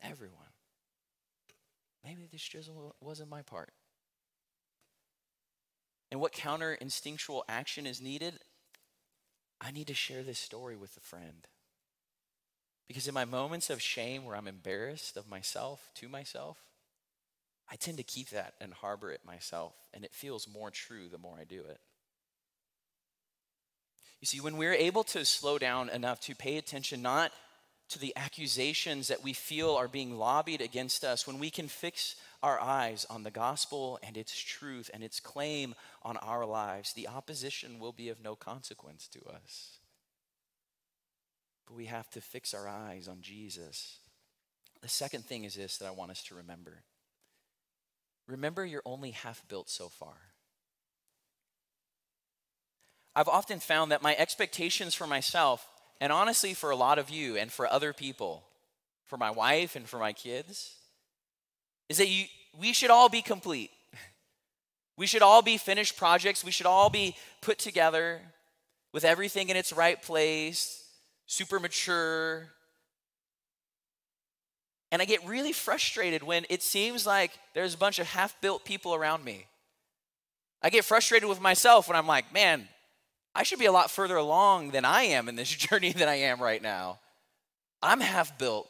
Everyone. 0.03 0.37
Maybe 2.05 2.27
this 2.31 2.43
just 2.43 2.71
wasn't 3.01 3.31
my 3.31 3.43
part. 3.43 3.71
And 6.11 6.21
what 6.21 6.33
counter 6.33 6.75
instinctual 6.75 7.45
action 7.49 7.87
is 7.87 8.01
needed? 8.03 8.35
I 9.61 9.71
need 9.71 9.87
to 9.87 9.95
share 9.95 10.23
this 10.23 10.39
story 10.39 10.77
with 10.77 10.97
a 10.97 11.01
friend. 11.01 11.47
Because 12.89 13.09
in 13.09 13.15
my 13.15 13.25
moments 13.25 13.71
of 13.71 13.81
shame 13.81 14.25
where 14.25 14.37
I'm 14.37 14.49
embarrassed 14.49 15.17
of 15.17 15.29
myself 15.29 15.89
to 15.95 16.09
myself, 16.09 16.59
I 17.71 17.77
tend 17.77 17.97
to 17.97 18.03
keep 18.03 18.29
that 18.31 18.55
and 18.61 18.75
harbor 18.75 19.13
it 19.13 19.21
myself, 19.25 19.73
and 19.95 20.05
it 20.05 20.13
feels 20.13 20.47
more 20.47 20.71
true 20.71 21.09
the 21.09 21.17
more 21.17 21.39
I 21.41 21.45
do 21.45 21.61
it. 21.61 21.81
You 24.23 24.27
see, 24.27 24.41
when 24.41 24.57
we're 24.57 24.73
able 24.73 25.03
to 25.05 25.25
slow 25.25 25.59
down 25.59 25.89
enough 25.91 26.21
to 26.21 26.37
pay 26.37 26.57
attention 26.57 27.03
not 27.03 27.33
to 27.89 27.99
the 27.99 28.15
accusations 28.17 29.09
that 29.09 29.25
we 29.25 29.33
feel 29.33 29.75
are 29.75 29.89
being 29.89 30.17
lobbied 30.17 30.61
against 30.61 31.03
us, 31.03 31.27
when 31.27 31.41
we 31.41 31.51
can 31.51 31.67
fix 31.67 32.15
our 32.41 32.61
eyes 32.61 33.05
on 33.11 33.25
the 33.25 33.33
gospel 33.33 33.99
and 34.01 34.17
its 34.17 34.33
truth 34.39 34.89
and 34.95 35.03
its 35.03 35.19
claim 35.19 35.75
on 36.05 36.17
our 36.19 36.47
lives, 36.47 36.93
the 36.93 37.09
opposition 37.09 37.81
will 37.81 37.91
be 37.91 38.11
of 38.11 38.23
no 38.23 38.37
consequence 38.37 39.09
to 39.09 39.19
us. 39.29 39.79
But 41.67 41.75
we 41.75 41.87
have 41.87 42.09
to 42.11 42.21
fix 42.21 42.55
our 42.55 42.69
eyes 42.69 43.09
on 43.09 43.23
Jesus. 43.23 43.99
The 44.83 44.89
second 44.89 45.25
thing 45.25 45.43
is 45.43 45.55
this 45.57 45.79
that 45.79 45.89
I 45.89 45.91
want 45.91 46.13
us 46.13 46.23
to 46.25 46.37
remember 46.37 46.85
remember 48.29 48.65
you're 48.65 48.83
only 48.87 49.11
half 49.11 49.43
built 49.49 49.69
so 49.69 49.89
far. 49.89 50.32
I've 53.15 53.29
often 53.29 53.61
found 53.61 53.93
that 53.93 54.03
my 54.03 54.17
expectations 54.17 54.95
for 54.95 55.07
myself, 55.07 55.69
and 56.01 56.13
honestly 56.13 56.55
for 56.55 56.71
a 56.71 56.77
lot 56.77 56.99
of 56.99 57.11
you 57.11 57.37
and 57.37 57.53
for 57.53 57.67
other 57.67 57.93
people, 57.93 58.45
for 59.05 59.17
my 59.17 59.31
wife 59.31 59.77
and 59.77 59.87
for 59.87 59.99
my 59.99 60.13
kids, 60.13 60.75
is 61.89 61.99
that 61.99 62.09
you, 62.09 62.25
we 62.59 62.73
should 62.73 62.91
all 62.91 63.09
be 63.09 63.23
complete. 63.23 63.71
We 64.99 65.07
should 65.07 65.23
all 65.23 65.41
be 65.41 65.57
finished 65.57 65.97
projects. 65.97 66.45
We 66.45 66.51
should 66.51 66.67
all 66.67 66.91
be 66.91 67.17
put 67.41 67.59
together 67.59 68.21
with 68.93 69.05
everything 69.05 69.49
in 69.49 69.57
its 69.57 69.73
right 69.73 70.01
place, 70.01 70.85
super 71.27 71.59
mature. 71.59 72.49
And 74.93 75.01
I 75.01 75.07
get 75.07 75.27
really 75.27 75.53
frustrated 75.53 76.23
when 76.23 76.45
it 76.51 76.63
seems 76.63 77.07
like 77.07 77.33
there's 77.55 77.73
a 77.73 77.79
bunch 77.79 77.99
of 77.99 78.07
half 78.07 78.39
built 78.43 78.67
people 78.67 78.95
around 78.95 79.25
me. 79.25 79.47
I 80.63 80.69
get 80.69 80.85
frustrated 80.85 81.27
with 81.27 81.41
myself 81.41 81.89
when 81.89 81.97
I'm 81.97 82.07
like, 82.07 82.33
man, 82.33 82.69
I 83.35 83.43
should 83.45 83.59
be 83.59 83.67
a 83.67 83.73
lot 83.73 83.91
further 83.91 84.17
along 84.17 84.71
than 84.71 84.85
I 84.85 85.03
am 85.05 85.29
in 85.29 85.37
this 85.37 85.49
journey 85.55 85.93
than 85.93 86.09
I 86.09 86.17
am 86.17 86.41
right 86.41 86.63
now. 86.63 86.99
I'm 87.83 88.01
half 88.01 88.39
built. 88.39 88.69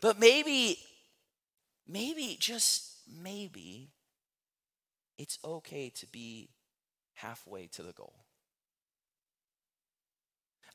But 0.00 0.18
maybe, 0.18 0.78
maybe, 1.86 2.36
just 2.38 2.90
maybe, 3.22 3.90
it's 5.18 5.38
okay 5.44 5.90
to 5.90 6.06
be 6.06 6.48
halfway 7.14 7.68
to 7.68 7.82
the 7.82 7.92
goal. 7.92 8.14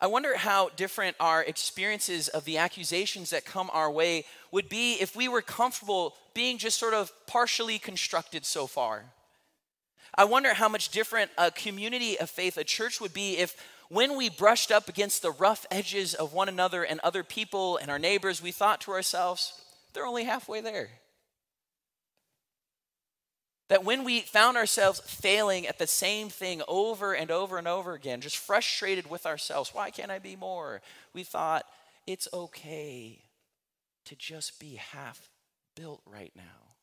I 0.02 0.08
wonder 0.08 0.38
how 0.38 0.70
different 0.78 1.18
our 1.20 1.44
experiences 1.44 2.30
of 2.30 2.46
the 2.46 2.58
accusations 2.58 3.32
that 3.32 3.44
come 3.44 3.70
our 3.74 3.92
way 3.92 4.24
would 4.50 4.70
be 4.70 4.94
if 4.94 5.14
we 5.14 5.28
were 5.28 5.42
comfortable 5.42 6.16
being 6.34 6.58
just 6.58 6.80
sort 6.80 6.94
of 6.94 7.12
partially 7.28 7.78
constructed 7.80 8.46
so 8.46 8.66
far. 8.66 9.04
I 10.20 10.26
wonder 10.26 10.54
how 10.54 10.68
much 10.68 10.90
different 10.90 11.32
a 11.38 11.50
community 11.50 12.20
of 12.20 12.30
faith, 12.30 12.58
a 12.58 12.66
church, 12.66 13.00
would 13.00 13.14
be 13.14 13.38
if 13.38 13.56
when 13.88 14.18
we 14.18 14.30
brushed 14.30 14.70
up 14.70 14.90
against 14.90 15.22
the 15.22 15.32
rough 15.32 15.66
edges 15.72 16.14
of 16.14 16.34
one 16.34 16.50
another 16.50 16.84
and 16.84 17.00
other 17.00 17.24
people 17.24 17.78
and 17.78 17.90
our 17.90 17.98
neighbors, 17.98 18.44
we 18.44 18.52
thought 18.52 18.82
to 18.82 18.92
ourselves, 18.92 19.54
they're 19.94 20.06
only 20.06 20.26
halfway 20.26 20.60
there. 20.60 20.90
That 23.70 23.86
when 23.86 24.04
we 24.04 24.20
found 24.20 24.58
ourselves 24.58 25.00
failing 25.00 25.66
at 25.66 25.80
the 25.80 25.88
same 25.88 26.28
thing 26.28 26.64
over 26.68 27.14
and 27.14 27.32
over 27.32 27.58
and 27.58 27.66
over 27.66 27.94
again, 27.94 28.20
just 28.20 28.36
frustrated 28.36 29.10
with 29.10 29.26
ourselves, 29.26 29.74
why 29.74 29.90
can't 29.90 30.12
I 30.12 30.20
be 30.20 30.36
more? 30.36 30.82
We 31.14 31.24
thought 31.24 31.66
it's 32.06 32.28
okay 32.34 33.22
to 34.04 34.18
just 34.18 34.60
be 34.60 34.76
half 34.76 35.30
built 35.78 36.02
right 36.06 36.34
now. 36.36 36.76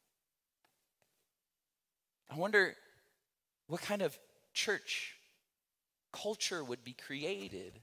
I 2.31 2.39
wonder 2.39 2.77
what 3.67 3.81
kind 3.81 4.03
of 4.03 4.17
church 4.53 5.15
culture 6.13 6.63
would 6.65 6.85
be 6.85 6.93
created 6.95 7.81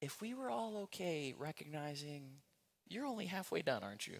if 0.00 0.20
we 0.20 0.34
were 0.34 0.50
all 0.50 0.78
okay 0.78 1.34
recognizing 1.38 2.30
you're 2.88 3.06
only 3.06 3.26
halfway 3.26 3.62
done, 3.62 3.82
aren't 3.82 4.06
you? 4.06 4.18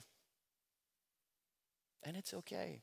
And 2.05 2.16
it's 2.16 2.33
okay. 2.33 2.83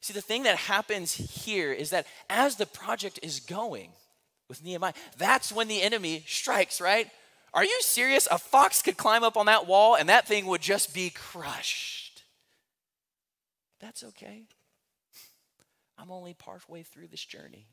See, 0.00 0.14
the 0.14 0.22
thing 0.22 0.44
that 0.44 0.56
happens 0.56 1.12
here 1.12 1.72
is 1.72 1.90
that 1.90 2.06
as 2.30 2.56
the 2.56 2.66
project 2.66 3.18
is 3.22 3.40
going 3.40 3.90
with 4.48 4.64
Nehemiah, 4.64 4.94
that's 5.18 5.52
when 5.52 5.68
the 5.68 5.82
enemy 5.82 6.24
strikes, 6.26 6.80
right? 6.80 7.08
Are 7.52 7.64
you 7.64 7.78
serious? 7.82 8.28
A 8.30 8.38
fox 8.38 8.82
could 8.82 8.96
climb 8.96 9.24
up 9.24 9.36
on 9.36 9.46
that 9.46 9.66
wall 9.66 9.96
and 9.96 10.08
that 10.08 10.26
thing 10.26 10.46
would 10.46 10.62
just 10.62 10.94
be 10.94 11.10
crushed. 11.10 12.22
That's 13.80 14.04
okay. 14.04 14.44
I'm 16.00 16.10
only 16.10 16.34
partway 16.34 16.82
through 16.82 17.08
this 17.08 17.24
journey. 17.24 17.66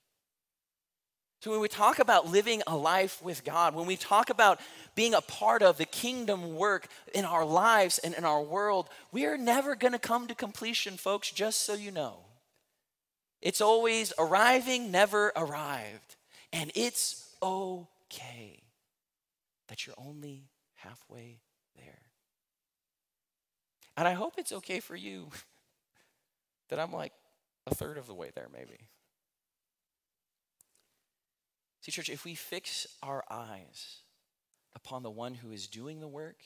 So, 1.42 1.52
when 1.52 1.60
we 1.62 1.68
talk 1.68 2.00
about 2.00 2.28
living 2.28 2.64
a 2.66 2.76
life 2.76 3.22
with 3.22 3.44
God, 3.44 3.76
when 3.76 3.86
we 3.86 3.96
talk 3.96 4.32
about 4.32 4.60
being 4.96 5.14
a 5.14 5.22
part 5.22 5.62
of 5.62 5.78
the 5.78 5.86
kingdom 5.86 6.56
work 6.56 6.88
in 7.14 7.26
our 7.26 7.46
lives 7.46 8.00
and 8.00 8.16
in 8.16 8.26
our 8.26 8.42
world, 8.42 8.90
we 9.12 9.26
are 9.26 9.38
never 9.38 9.76
going 9.76 9.94
to 9.94 10.00
come 10.00 10.28
to 10.28 10.36
completion, 10.36 10.98
folks, 10.98 11.32
just 11.32 11.62
so 11.62 11.74
you 11.74 11.92
know. 11.92 12.18
It's 13.40 13.62
always 13.62 14.14
arriving, 14.18 14.92
never 14.92 15.32
arrived. 15.36 16.16
And 16.52 16.72
it's 16.74 17.36
okay 17.42 18.64
that 19.68 19.86
you're 19.86 19.96
only 19.98 20.50
halfway 20.74 21.40
there. 21.76 22.02
And 23.96 24.08
I 24.08 24.14
hope 24.14 24.34
it's 24.38 24.52
okay 24.54 24.80
for 24.80 24.96
you 24.96 25.28
that 26.70 26.80
I'm 26.80 26.92
like 26.92 27.14
a 27.68 27.76
third 27.76 27.98
of 27.98 28.08
the 28.08 28.14
way 28.14 28.32
there, 28.34 28.48
maybe. 28.52 28.88
See, 31.82 31.92
church, 31.92 32.10
if 32.10 32.26
we 32.26 32.36
fix 32.36 32.88
our 33.04 33.24
eyes 33.30 33.98
upon 34.76 35.04
the 35.04 35.12
one 35.12 35.36
who 35.36 35.52
is 35.52 35.68
doing 35.68 36.00
the 36.00 36.08
work, 36.08 36.38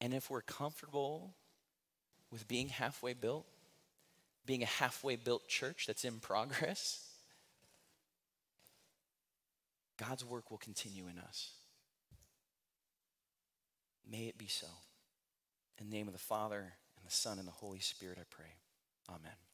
and 0.00 0.12
if 0.12 0.30
we're 0.30 0.42
comfortable 0.42 1.34
with 2.30 2.46
being 2.46 2.68
halfway 2.68 3.14
built, 3.14 3.46
being 4.46 4.62
a 4.62 4.66
halfway 4.66 5.16
built 5.16 5.48
church 5.48 5.86
that's 5.86 6.04
in 6.04 6.20
progress, 6.20 7.04
God's 9.98 10.24
work 10.24 10.50
will 10.50 10.58
continue 10.58 11.04
in 11.08 11.18
us. 11.18 11.52
May 14.10 14.26
it 14.26 14.38
be 14.38 14.46
so. 14.46 14.68
In 15.78 15.90
the 15.90 15.96
name 15.96 16.06
of 16.06 16.12
the 16.12 16.18
Father, 16.18 16.74
and 16.96 17.06
the 17.06 17.12
Son, 17.12 17.38
and 17.38 17.46
the 17.46 17.52
Holy 17.52 17.80
Spirit, 17.80 18.18
I 18.20 18.24
pray. 18.30 18.54
Amen. 19.08 19.47